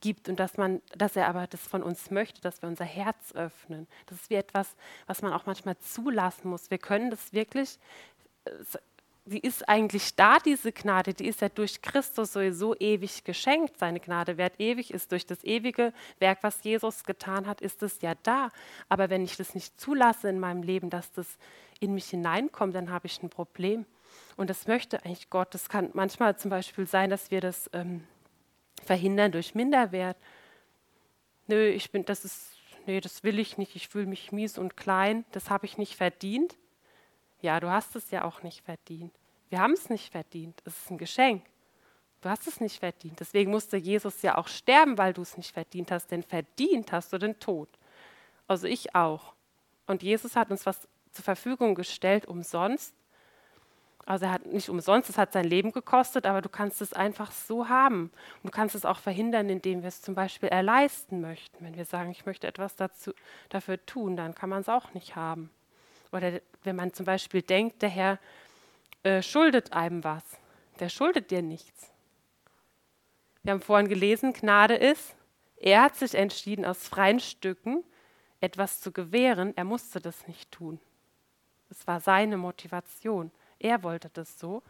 gibt 0.01 0.29
und 0.29 0.39
dass 0.39 0.59
man, 0.59 0.83
dass 0.97 1.17
er 1.17 1.29
aber 1.29 1.47
das 1.47 1.67
von 1.67 1.83
uns 1.83 2.11
möchte, 2.11 2.41
dass 2.43 2.61
wir 2.61 2.69
unser 2.69 2.85
Herz 2.85 3.33
öffnen. 3.33 3.87
Das 4.07 4.21
ist 4.21 4.31
wie 4.31 4.35
etwas, 4.35 4.77
was 5.07 5.23
man 5.23 5.33
auch 5.33 5.47
manchmal 5.47 5.79
zulassen 5.79 6.51
muss. 6.51 6.71
Wir 6.71 6.79
können 6.79 7.11
das 7.11 7.33
wirklich, 7.33 7.79
sie 9.25 9.39
ist 9.39 9.67
eigentlich 9.67 10.15
da, 10.15 10.39
diese 10.41 10.73
Gnade, 10.73 11.15
die 11.15 11.27
ist 11.27 11.41
ja 11.41 11.49
durch 11.49 11.81
Christus 11.81 12.35
sowieso 12.35 12.77
ewig 12.77 13.25
geschenkt. 13.25 13.79
Seine 13.79 13.99
Gnade 13.99 14.37
wert 14.37 14.55
ewig 14.59 14.93
ist 14.93 15.11
durch 15.11 15.25
das 15.25 15.43
ewige 15.43 15.95
Werk, 16.19 16.41
was 16.43 16.63
Jesus 16.65 17.05
getan 17.05 17.47
hat, 17.47 17.63
ist 17.63 17.83
es 17.83 18.03
ja 18.03 18.15
da. 18.25 18.51
Aber 18.91 19.09
wenn 19.09 19.25
ich 19.25 19.37
das 19.37 19.55
nicht 19.55 19.81
zulasse 19.81 20.29
in 20.29 20.39
meinem 20.39 20.63
Leben, 20.63 20.91
dass 20.91 21.13
das 21.13 21.39
in 21.81 21.95
mich 21.95 22.11
hineinkommt, 22.11 22.75
dann 22.75 22.91
habe 22.91 23.07
ich 23.07 23.23
ein 23.23 23.31
Problem. 23.31 23.87
Und 24.37 24.51
das 24.51 24.67
möchte 24.67 25.05
eigentlich 25.05 25.31
Gott. 25.31 25.55
Das 25.55 25.69
kann 25.69 25.91
manchmal 25.93 26.37
zum 26.37 26.51
Beispiel 26.51 26.87
sein, 26.87 27.11
dass 27.11 27.31
wir 27.31 27.41
das 27.41 27.71
ähm, 27.73 28.07
verhindern 28.85 29.33
durch 29.33 29.55
Minderwert. 29.55 30.17
Nö, 31.47 31.69
ich 31.69 31.91
bin, 31.91 32.05
das 32.05 32.25
ist, 32.25 32.57
nee, 32.87 33.01
das 33.01 33.23
will 33.23 33.39
ich 33.39 33.59
nicht. 33.59 33.77
Ich 33.77 33.89
fühle 33.89 34.07
mich 34.07 34.33
mies 34.33 34.59
und 34.59 34.77
klein. 34.77 35.25
Das 35.33 35.51
habe 35.51 35.67
ich 35.67 35.79
nicht 35.79 35.97
verdient. 35.97 36.57
Ja, 37.43 37.61
du 37.61 37.71
hast 37.71 37.95
es 37.97 38.11
ja 38.11 38.25
auch 38.25 38.43
nicht 38.43 38.65
verdient. 38.65 39.15
Wir 39.51 39.61
haben 39.61 39.75
es 39.75 39.91
nicht 39.91 40.11
verdient. 40.11 40.63
Es 40.65 40.77
ist 40.79 40.91
ein 40.91 40.99
Geschenk. 40.99 41.45
Du 42.23 42.31
hast 42.31 42.47
es 42.47 42.61
nicht 42.61 42.79
verdient. 42.79 43.21
Deswegen 43.21 43.51
musste 43.51 43.77
Jesus 43.77 44.23
ja 44.23 44.39
auch 44.39 44.49
sterben, 44.49 44.97
weil 44.97 45.13
du 45.13 45.23
es 45.23 45.37
nicht 45.37 45.53
verdient 45.53 45.91
hast. 45.91 46.11
Denn 46.11 46.23
verdient 46.23 46.91
hast 46.91 47.13
du 47.13 47.19
den 47.19 47.39
Tod. 47.39 47.69
Also 48.47 48.67
ich 48.67 48.95
auch. 48.95 49.35
Und 49.87 50.03
Jesus 50.03 50.35
hat 50.35 50.51
uns 50.51 50.65
was 50.65 50.89
zur 51.13 51.25
Verfügung 51.25 51.75
gestellt, 51.75 52.27
umsonst. 52.27 52.95
Also 54.07 54.27
er 54.27 54.33
hat 54.33 54.47
nicht 54.47 54.69
umsonst, 54.69 55.09
es 55.09 55.17
hat 55.17 55.33
sein 55.33 55.45
Leben 55.45 55.73
gekostet, 55.73 56.27
aber 56.27 56.43
du 56.43 56.49
kannst 56.49 56.83
es 56.83 56.93
einfach 56.93 57.33
so 57.33 57.69
haben. 57.69 58.11
Und 58.43 58.45
du 58.45 58.51
kannst 58.51 58.75
es 58.75 58.85
auch 58.85 58.99
verhindern, 58.99 59.49
indem 59.49 59.83
wir 59.83 59.89
es 59.89 60.03
zum 60.03 60.15
Beispiel 60.15 60.51
erleisten 60.51 61.21
möchten. 61.21 61.65
Wenn 61.65 61.77
wir 61.77 61.87
sagen, 61.87 62.11
ich 62.11 62.27
möchte 62.27 62.47
etwas 62.47 62.77
dazu, 62.77 63.13
dafür 63.49 63.85
tun, 63.87 64.17
dann 64.17 64.35
kann 64.35 64.51
man 64.51 64.61
es 64.61 64.69
auch 64.69 64.93
nicht 64.93 65.17
haben. 65.17 65.51
Oder 66.13 66.41
wenn 66.63 66.77
man 66.77 66.93
zum 66.93 67.07
Beispiel 67.07 67.43
denkt, 67.43 67.81
der 67.81 67.89
Herr 67.89 68.19
äh, 69.05 69.23
schuldet 69.23 69.73
einem 69.73 70.05
was. 70.05 70.25
Der 70.81 70.89
schuldet 70.91 71.31
dir 71.31 71.43
nichts. 71.43 71.91
Wir 73.43 73.53
haben 73.53 73.61
vorhin 73.61 73.89
gelesen, 73.89 74.33
Gnade 74.33 74.75
ist, 74.75 75.15
er 75.57 75.83
hat 75.83 75.97
sich 75.97 76.15
entschieden, 76.15 76.65
aus 76.65 76.89
freien 76.89 77.21
Stücken 77.21 77.85
etwas 78.41 78.81
zu 78.81 78.93
gewähren. 78.93 79.57
Er 79.57 79.65
musste 79.65 80.01
das 80.01 80.27
nicht 80.27 80.51
tun. 80.51 80.79
Es 81.71 81.87
war 81.87 82.01
seine 82.01 82.37
Motivation. 82.37 83.31
Er 83.59 83.83
wollte 83.83 84.11
das 84.11 84.39
so 84.39 84.63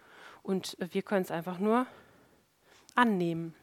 und 0.43 0.77
wir 0.79 1.03
können 1.03 1.23
es 1.23 1.31
einfach 1.31 1.59
nur 1.59 1.87
annehmen. 2.95 3.55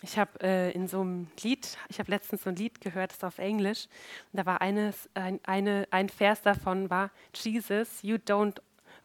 Ich 0.00 0.16
habe 0.16 0.40
äh, 0.40 0.70
in 0.72 0.86
so 0.86 1.00
einem 1.00 1.28
Lied, 1.42 1.76
ich 1.88 1.98
habe 1.98 2.10
letztens 2.10 2.44
so 2.44 2.50
ein 2.50 2.56
Lied 2.56 2.80
gehört, 2.80 3.10
das 3.10 3.18
ist 3.18 3.24
auf 3.24 3.38
Englisch, 3.38 3.88
und 4.32 4.38
da 4.38 4.46
war 4.46 4.60
eines, 4.60 5.10
ein, 5.14 5.40
eine, 5.42 5.88
ein 5.90 6.08
Vers 6.08 6.42
davon 6.42 6.88
war, 6.88 7.10
Jesus, 7.34 8.02
you 8.02 8.16
don't 8.16 8.60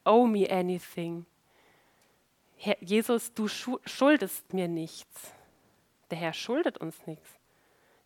owe 0.06 0.28
me 0.28 0.50
anything. 0.50 1.26
Herr, 2.58 2.78
Jesus, 2.80 3.34
du 3.34 3.48
schuldest 3.48 4.54
mir 4.54 4.68
nichts. 4.68 5.34
Der 6.12 6.20
Herr 6.20 6.34
schuldet 6.34 6.78
uns 6.78 7.08
nichts. 7.08 7.28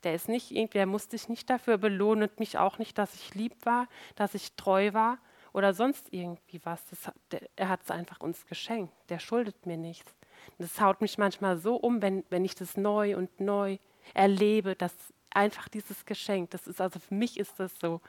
Der 0.04 0.16
ist 0.16 0.30
nicht 0.30 0.52
irgendwie, 0.52 0.78
er 0.78 0.86
muss 0.86 1.10
dich 1.10 1.28
nicht 1.28 1.50
dafür 1.50 1.78
belohnen, 1.78 2.30
mich 2.38 2.58
auch 2.58 2.78
nicht, 2.78 2.98
dass 2.98 3.14
ich 3.16 3.36
lieb 3.36 3.54
war, 3.66 3.88
dass 4.16 4.34
ich 4.34 4.54
treu 4.54 4.94
war 4.94 5.18
oder 5.58 5.74
sonst 5.74 6.14
irgendwie 6.14 6.62
was. 6.64 6.86
Das, 6.86 7.12
der, 7.32 7.42
er 7.56 7.70
hat 7.70 7.82
es 7.84 7.90
einfach 7.90 8.20
uns 8.20 8.46
geschenkt. 8.46 8.94
Der 9.10 9.18
schuldet 9.18 9.66
mir 9.66 9.76
nichts. 9.76 10.14
Das 10.60 10.80
haut 10.80 11.02
mich 11.02 11.18
manchmal 11.18 11.58
so 11.58 11.76
um, 11.78 12.00
wenn, 12.04 12.24
wenn 12.30 12.46
ich 12.46 12.54
das 12.54 12.78
neu 12.78 13.18
und 13.18 13.40
neu 13.40 13.80
erlebe, 14.14 14.76
dass 14.76 14.94
einfach 15.32 15.68
dieses 15.68 16.06
Geschenk, 16.06 16.52
das 16.52 16.68
ist 16.68 16.80
also 16.80 17.00
für 17.00 17.16
mich 17.16 17.40
ist 17.40 17.60
das 17.60 17.72
so, 17.80 18.02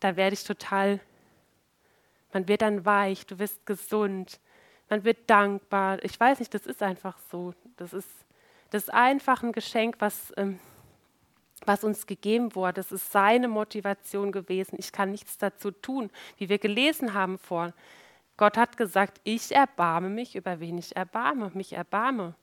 da 0.00 0.16
werde 0.16 0.34
ich 0.34 0.42
total, 0.42 0.98
man 2.32 2.48
wird 2.48 2.62
dann 2.62 2.84
weich, 2.84 3.26
du 3.26 3.38
wirst 3.38 3.64
gesund, 3.64 4.40
man 4.88 5.04
wird 5.04 5.30
dankbar. 5.30 6.02
Ich 6.02 6.18
weiß 6.18 6.40
nicht, 6.40 6.52
das 6.52 6.66
ist 6.66 6.82
einfach 6.82 7.16
so. 7.30 7.54
Das 7.76 7.92
ist, 7.92 8.10
das 8.70 8.84
ist 8.84 8.90
einfach 8.92 9.44
ein 9.44 9.52
Geschenk, 9.52 9.96
was, 10.00 10.32
ähm, 10.36 10.58
was 11.66 11.84
uns 11.84 12.06
gegeben 12.06 12.54
wurde. 12.54 12.74
Das 12.74 12.92
ist 12.92 13.12
seine 13.12 13.48
Motivation 13.48 14.32
gewesen. 14.32 14.76
Ich 14.78 14.92
kann 14.92 15.10
nichts 15.10 15.38
dazu 15.38 15.70
tun, 15.70 16.10
wie 16.38 16.48
wir 16.48 16.58
gelesen 16.58 17.14
haben 17.14 17.38
vorhin. 17.38 17.74
Gott 18.36 18.56
hat 18.56 18.76
gesagt, 18.76 19.20
ich 19.24 19.52
erbarme 19.52 20.08
mich, 20.08 20.34
über 20.34 20.60
wen 20.60 20.78
ich 20.78 20.96
erbarme, 20.96 21.50
mich 21.54 21.74
erbarme. 21.74 22.34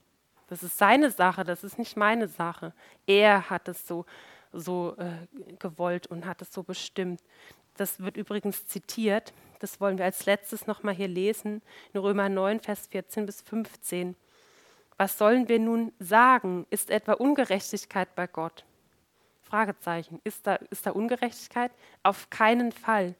Das 0.46 0.62
ist 0.62 0.78
seine 0.78 1.10
Sache, 1.10 1.44
das 1.44 1.64
ist 1.64 1.78
nicht 1.78 1.96
meine 1.96 2.28
Sache. 2.28 2.72
Er 3.06 3.50
hat 3.50 3.68
es 3.68 3.86
so, 3.86 4.06
so 4.52 4.94
äh, 4.96 5.26
gewollt 5.58 6.06
und 6.06 6.24
hat 6.24 6.40
es 6.40 6.52
so 6.52 6.62
bestimmt. 6.62 7.20
Das 7.76 8.00
wird 8.00 8.16
übrigens 8.16 8.66
zitiert, 8.66 9.32
das 9.58 9.80
wollen 9.80 9.98
wir 9.98 10.04
als 10.04 10.24
letztes 10.26 10.66
nochmal 10.66 10.94
hier 10.94 11.08
lesen, 11.08 11.62
in 11.92 12.00
Römer 12.00 12.28
9, 12.28 12.60
Vers 12.60 12.86
14 12.86 13.26
bis 13.26 13.42
15. 13.42 14.16
Was 14.96 15.18
sollen 15.18 15.48
wir 15.48 15.58
nun 15.58 15.92
sagen? 15.98 16.66
Ist 16.70 16.90
etwa 16.90 17.12
Ungerechtigkeit 17.14 18.14
bei 18.14 18.26
Gott? 18.26 18.64
Fragezeichen. 19.48 20.20
Ist 20.24 20.46
da, 20.46 20.56
ist 20.56 20.86
da 20.86 20.90
Ungerechtigkeit? 20.90 21.72
Auf 22.02 22.30
keinen 22.30 22.72
Fall. 22.72 23.14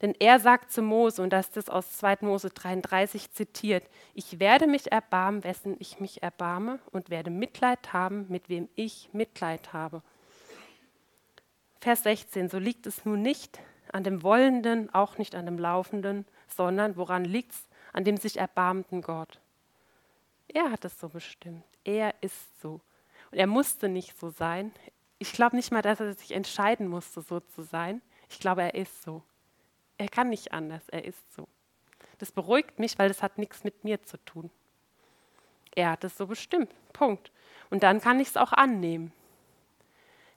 Denn 0.00 0.14
er 0.20 0.38
sagt 0.38 0.70
zu 0.70 0.80
Mose, 0.80 1.20
und 1.22 1.32
das 1.32 1.46
ist 1.46 1.56
das 1.56 1.68
aus 1.68 1.98
2. 1.98 2.18
Mose 2.20 2.50
33 2.50 3.32
zitiert, 3.32 3.84
ich 4.14 4.38
werde 4.38 4.68
mich 4.68 4.92
erbarmen, 4.92 5.42
wessen 5.42 5.76
ich 5.80 5.98
mich 5.98 6.22
erbarme, 6.22 6.78
und 6.92 7.10
werde 7.10 7.30
Mitleid 7.30 7.92
haben, 7.92 8.26
mit 8.28 8.48
wem 8.48 8.68
ich 8.76 9.10
Mitleid 9.12 9.72
habe. 9.72 10.02
Vers 11.80 12.04
16, 12.04 12.48
so 12.48 12.58
liegt 12.58 12.86
es 12.86 13.04
nun 13.04 13.22
nicht 13.22 13.58
an 13.92 14.04
dem 14.04 14.22
Wollenden, 14.22 14.92
auch 14.94 15.18
nicht 15.18 15.34
an 15.34 15.46
dem 15.46 15.58
Laufenden, 15.58 16.26
sondern 16.46 16.96
woran 16.96 17.24
liegt 17.24 17.52
es? 17.52 17.68
An 17.92 18.04
dem 18.04 18.18
sich 18.18 18.36
erbarmenden 18.36 19.00
Gott. 19.00 19.40
Er 20.46 20.70
hat 20.70 20.84
es 20.84 21.00
so 21.00 21.08
bestimmt. 21.08 21.64
Er 21.84 22.14
ist 22.20 22.60
so. 22.60 22.80
Und 23.30 23.38
er 23.38 23.46
musste 23.46 23.88
nicht 23.88 24.18
so 24.18 24.28
sein. 24.28 24.72
Ich 25.18 25.32
glaube 25.32 25.56
nicht 25.56 25.72
mal, 25.72 25.82
dass 25.82 26.00
er 26.00 26.14
sich 26.14 26.32
entscheiden 26.32 26.88
musste, 26.88 27.20
so 27.22 27.40
zu 27.40 27.62
sein. 27.62 28.00
Ich 28.28 28.38
glaube, 28.38 28.62
er 28.62 28.74
ist 28.74 29.02
so. 29.02 29.22
Er 29.96 30.08
kann 30.08 30.28
nicht 30.28 30.52
anders, 30.52 30.88
er 30.88 31.04
ist 31.04 31.34
so. 31.34 31.48
Das 32.18 32.30
beruhigt 32.30 32.78
mich, 32.78 32.98
weil 32.98 33.08
das 33.08 33.22
hat 33.22 33.38
nichts 33.38 33.64
mit 33.64 33.84
mir 33.84 34.02
zu 34.02 34.16
tun. 34.24 34.50
Er 35.74 35.92
hat 35.92 36.04
es 36.04 36.16
so 36.16 36.26
bestimmt. 36.26 36.72
Punkt. 36.92 37.30
Und 37.70 37.82
dann 37.82 38.00
kann 38.00 38.20
ich 38.20 38.28
es 38.28 38.36
auch 38.36 38.52
annehmen. 38.52 39.12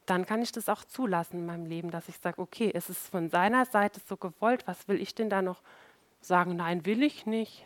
Dann 0.06 0.26
kann 0.26 0.42
ich 0.42 0.52
das 0.52 0.68
auch 0.68 0.84
zulassen 0.84 1.40
in 1.40 1.46
meinem 1.46 1.66
Leben, 1.66 1.92
dass 1.92 2.10
ich 2.10 2.18
sage, 2.18 2.42
okay, 2.42 2.72
es 2.74 2.90
ist 2.90 3.08
von 3.08 3.30
seiner 3.30 3.66
Seite 3.66 4.02
so 4.08 4.18
gewollt, 4.18 4.68
was 4.68 4.88
will 4.88 5.00
ich 5.00 5.16
denn 5.16 5.30
da 5.30 5.42
noch 5.42 5.62
sagen? 6.20 6.56
Nein, 6.56 6.86
will 6.86 7.04
ich 7.04 7.26
nicht, 7.26 7.66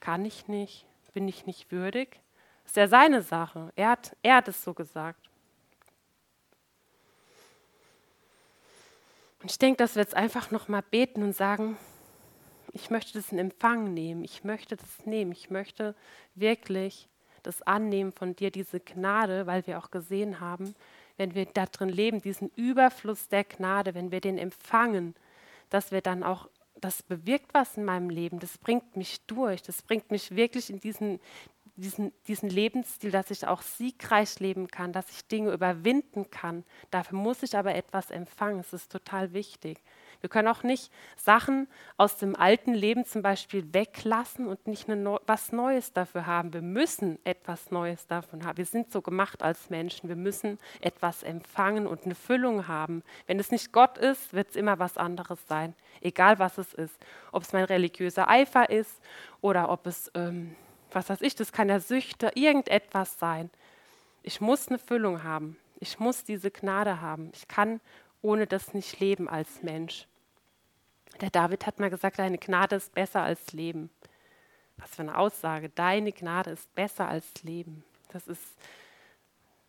kann 0.00 0.24
ich 0.24 0.48
nicht, 0.48 0.86
bin 1.12 1.26
ich 1.28 1.46
nicht 1.46 1.72
würdig. 1.72 2.20
Das 2.62 2.72
ist 2.72 2.76
ja 2.76 2.88
seine 2.88 3.22
Sache. 3.22 3.72
Er 3.74 3.90
hat, 3.90 4.16
er 4.22 4.36
hat 4.36 4.48
es 4.48 4.62
so 4.62 4.74
gesagt. 4.74 5.19
Und 9.42 9.50
ich 9.50 9.58
denke, 9.58 9.78
dass 9.78 9.94
wir 9.94 10.02
jetzt 10.02 10.16
einfach 10.16 10.50
nochmal 10.50 10.82
beten 10.82 11.22
und 11.22 11.34
sagen, 11.34 11.76
ich 12.72 12.90
möchte 12.90 13.14
das 13.14 13.32
in 13.32 13.38
Empfang 13.38 13.92
nehmen, 13.94 14.22
ich 14.22 14.44
möchte 14.44 14.76
das 14.76 15.06
nehmen, 15.06 15.32
ich 15.32 15.50
möchte 15.50 15.94
wirklich 16.34 17.08
das 17.42 17.62
annehmen 17.62 18.12
von 18.12 18.36
dir, 18.36 18.50
diese 18.50 18.80
Gnade, 18.80 19.46
weil 19.46 19.66
wir 19.66 19.78
auch 19.78 19.90
gesehen 19.90 20.40
haben, 20.40 20.74
wenn 21.16 21.34
wir 21.34 21.46
da 21.46 21.66
drin 21.66 21.88
leben, 21.88 22.20
diesen 22.20 22.50
Überfluss 22.54 23.28
der 23.28 23.44
Gnade, 23.44 23.94
wenn 23.94 24.10
wir 24.10 24.20
den 24.20 24.38
empfangen, 24.38 25.14
dass 25.70 25.90
wir 25.90 26.00
dann 26.00 26.22
auch, 26.22 26.48
das 26.80 27.02
bewirkt 27.02 27.52
was 27.52 27.76
in 27.76 27.84
meinem 27.84 28.10
Leben, 28.10 28.38
das 28.40 28.58
bringt 28.58 28.96
mich 28.96 29.20
durch, 29.26 29.62
das 29.62 29.82
bringt 29.82 30.10
mich 30.10 30.34
wirklich 30.34 30.70
in 30.70 30.80
diesen, 30.80 31.20
diesen, 31.76 32.12
diesen 32.26 32.48
Lebensstil, 32.48 33.10
dass 33.10 33.30
ich 33.30 33.46
auch 33.46 33.62
siegreich 33.62 34.38
leben 34.40 34.68
kann, 34.68 34.92
dass 34.92 35.10
ich 35.10 35.26
Dinge 35.26 35.52
überwinden 35.52 36.30
kann. 36.30 36.64
Dafür 36.90 37.18
muss 37.18 37.42
ich 37.42 37.56
aber 37.56 37.74
etwas 37.74 38.10
empfangen. 38.10 38.60
Es 38.60 38.72
ist 38.72 38.92
total 38.92 39.32
wichtig. 39.32 39.80
Wir 40.20 40.28
können 40.28 40.48
auch 40.48 40.62
nicht 40.62 40.92
Sachen 41.16 41.66
aus 41.96 42.18
dem 42.18 42.36
alten 42.36 42.74
Leben 42.74 43.04
zum 43.04 43.22
Beispiel 43.22 43.72
weglassen 43.72 44.46
und 44.46 44.66
nicht 44.66 44.88
Neu 44.88 45.18
was 45.26 45.52
Neues 45.52 45.92
dafür 45.92 46.26
haben. 46.26 46.52
Wir 46.52 46.62
müssen 46.62 47.18
etwas 47.24 47.70
Neues 47.70 48.06
davon 48.06 48.44
haben. 48.44 48.58
Wir 48.58 48.66
sind 48.66 48.92
so 48.92 49.00
gemacht 49.00 49.42
als 49.42 49.70
Menschen. 49.70 50.08
Wir 50.08 50.16
müssen 50.16 50.58
etwas 50.80 51.22
empfangen 51.22 51.86
und 51.86 52.04
eine 52.04 52.14
Füllung 52.14 52.68
haben. 52.68 53.02
Wenn 53.26 53.38
es 53.40 53.50
nicht 53.50 53.72
Gott 53.72 53.96
ist, 53.96 54.34
wird 54.34 54.50
es 54.50 54.56
immer 54.56 54.78
was 54.78 54.96
anderes 54.98 55.46
sein. 55.46 55.74
Egal 56.00 56.38
was 56.38 56.58
es 56.58 56.74
ist. 56.74 56.98
Ob 57.32 57.42
es 57.42 57.52
mein 57.52 57.64
religiöser 57.64 58.28
Eifer 58.28 58.68
ist 58.68 59.00
oder 59.40 59.70
ob 59.70 59.86
es... 59.86 60.10
Ähm, 60.14 60.54
was 60.94 61.08
weiß 61.08 61.20
ich, 61.22 61.34
das 61.34 61.52
kann 61.52 61.68
ja 61.68 61.80
Süchte, 61.80 62.32
irgendetwas 62.34 63.18
sein. 63.18 63.50
Ich 64.22 64.40
muss 64.40 64.68
eine 64.68 64.78
Füllung 64.78 65.22
haben. 65.22 65.56
Ich 65.78 65.98
muss 65.98 66.24
diese 66.24 66.50
Gnade 66.50 67.00
haben. 67.00 67.30
Ich 67.34 67.48
kann 67.48 67.80
ohne 68.22 68.46
das 68.46 68.74
nicht 68.74 69.00
leben 69.00 69.28
als 69.28 69.62
Mensch. 69.62 70.06
Der 71.20 71.30
David 71.30 71.66
hat 71.66 71.80
mal 71.80 71.90
gesagt, 71.90 72.18
deine 72.18 72.38
Gnade 72.38 72.76
ist 72.76 72.94
besser 72.94 73.22
als 73.22 73.52
Leben. 73.52 73.90
Was 74.76 74.90
für 74.90 75.02
eine 75.02 75.16
Aussage. 75.16 75.70
Deine 75.70 76.12
Gnade 76.12 76.50
ist 76.50 76.74
besser 76.74 77.08
als 77.08 77.42
Leben. 77.42 77.84
Das 78.12 78.26
ist, 78.26 78.42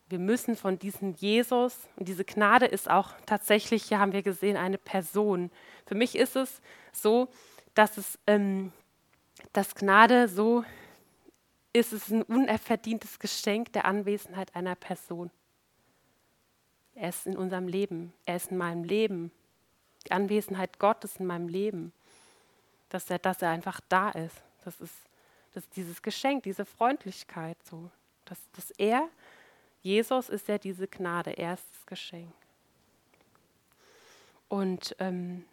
wir 0.10 0.20
müssen 0.20 0.56
von 0.56 0.80
diesem 0.80 1.14
Jesus, 1.14 1.78
und 1.96 2.08
diese 2.08 2.26
Gnade 2.26 2.66
ist 2.66 2.90
auch 2.90 3.14
tatsächlich, 3.26 3.84
hier 3.84 4.00
haben 4.00 4.14
wir 4.14 4.24
gesehen, 4.24 4.58
eine 4.58 4.78
Person. 4.78 5.52
Für 5.86 5.96
mich 5.96 6.16
ist 6.16 6.36
es 6.36 6.62
so, 6.92 7.28
dass 7.74 7.98
es, 7.98 8.20
ähm, 8.28 8.72
dass 9.54 9.76
Gnade 9.76 10.28
so 10.28 10.64
ist 11.74 11.94
es 11.94 12.10
ein 12.10 12.24
unverdientes 12.24 13.20
Geschenk 13.20 13.72
der 13.74 13.86
Anwesenheit 13.86 14.56
einer 14.56 14.76
Person. 14.76 15.32
Er 16.96 17.10
ist 17.10 17.26
in 17.26 17.38
unserem 17.38 17.68
Leben, 17.68 18.14
er 18.26 18.36
ist 18.36 18.52
in 18.52 18.58
meinem 18.58 18.84
Leben. 18.84 19.32
Die 20.06 20.12
Anwesenheit 20.12 20.80
Gottes 20.80 21.18
in 21.18 21.26
meinem 21.26 21.48
Leben, 21.48 21.94
dass 22.90 23.10
er, 23.10 23.20
dass 23.20 23.42
er 23.42 23.50
einfach 23.50 23.80
da 23.88 24.10
ist. 24.10 24.36
Das 24.66 24.80
ist, 24.82 24.96
das 25.54 25.64
ist 25.64 25.76
dieses 25.76 26.02
Geschenk, 26.02 26.44
diese 26.44 26.66
Freundlichkeit. 26.66 27.58
So. 27.64 27.90
Dass, 28.26 28.40
dass 28.54 28.72
er, 28.72 29.08
Jesus 29.82 30.30
ist 30.30 30.48
ja 30.48 30.58
diese 30.58 30.88
Gnade, 30.88 31.32
er 31.32 31.54
ist 31.54 31.66
das 31.72 31.86
Geschenk. 31.86 32.34
Und 34.50 34.96
ähm, 35.00 35.46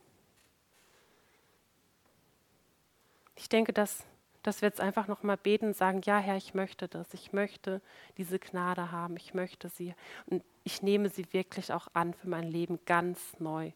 ich 3.37 3.49
denke, 3.49 3.73
dass 3.73 4.03
dass 4.43 4.63
wir 4.63 4.69
jetzt 4.69 4.81
einfach 4.81 5.09
nochmal 5.09 5.37
beten 5.37 5.67
und 5.67 5.77
sagen, 5.77 6.01
ja 6.05 6.19
Herr, 6.19 6.37
ich 6.37 6.55
möchte 6.55 6.89
das, 6.89 7.13
ich 7.15 7.33
möchte 7.33 7.81
diese 8.17 8.39
Gnade 8.39 8.93
haben, 8.93 9.17
ich 9.17 9.35
möchte 9.35 9.69
sie 9.69 9.95
und 10.27 10.43
ich 10.65 10.83
nehme 10.83 11.09
sie 11.09 11.33
wirklich 11.33 11.73
auch 11.73 11.89
an 11.95 12.15
für 12.15 12.29
mein 12.29 12.45
Leben 12.51 12.79
ganz 12.87 13.39
neu. 13.39 13.73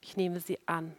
Ich 0.00 0.16
nehme 0.16 0.40
sie 0.40 0.58
an. 0.66 0.94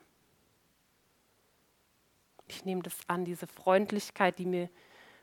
Ich 2.48 2.66
nehme 2.66 2.82
das 2.84 2.98
an, 3.08 3.26
diese 3.26 3.48
Freundlichkeit, 3.48 4.38
die 4.40 4.46
mir 4.46 4.70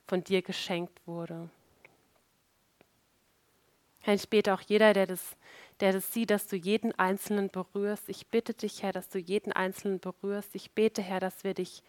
von 0.07 0.25
dir 0.25 0.43
geschenkt 0.43 1.01
wurde. 1.07 1.49
Herr, 4.01 4.15
ich 4.15 4.29
bete 4.29 4.53
auch 4.53 4.61
jeder, 4.61 4.93
der 4.93 5.07
das, 5.07 5.37
der 5.81 5.93
das 5.93 6.13
sieht, 6.13 6.31
dass 6.31 6.49
du 6.49 6.57
jeden 6.57 6.93
Einzelnen 6.99 7.51
berührst. 7.51 8.09
Ich 8.09 8.27
bitte 8.27 8.53
dich, 8.53 8.83
Herr, 8.83 8.93
dass 8.93 9.09
du 9.09 9.19
jeden 9.19 9.53
Einzelnen 9.53 10.01
berührst. 10.01 10.55
Ich 10.55 10.73
bete, 10.73 11.03
Herr, 11.03 11.21
dass 11.21 11.45
wir 11.45 11.55
dich 11.55 11.85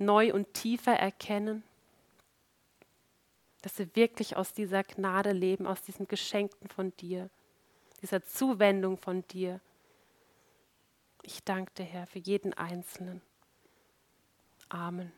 neu 0.00 0.32
und 0.32 0.52
tiefer 0.54 0.92
erkennen, 0.92 1.62
dass 3.62 3.78
wir 3.78 3.94
wirklich 3.94 4.36
aus 4.36 4.54
dieser 4.54 4.82
Gnade 4.82 5.32
leben, 5.32 5.66
aus 5.66 5.82
diesem 5.82 6.08
Geschenken 6.08 6.68
von 6.68 6.96
dir, 6.96 7.28
dieser 8.00 8.24
Zuwendung 8.24 8.96
von 8.96 9.26
dir. 9.28 9.60
Ich 11.22 11.44
danke 11.44 11.72
dir, 11.74 11.84
Herr, 11.84 12.06
für 12.06 12.18
jeden 12.18 12.54
Einzelnen. 12.54 13.20
Amen. 14.70 15.12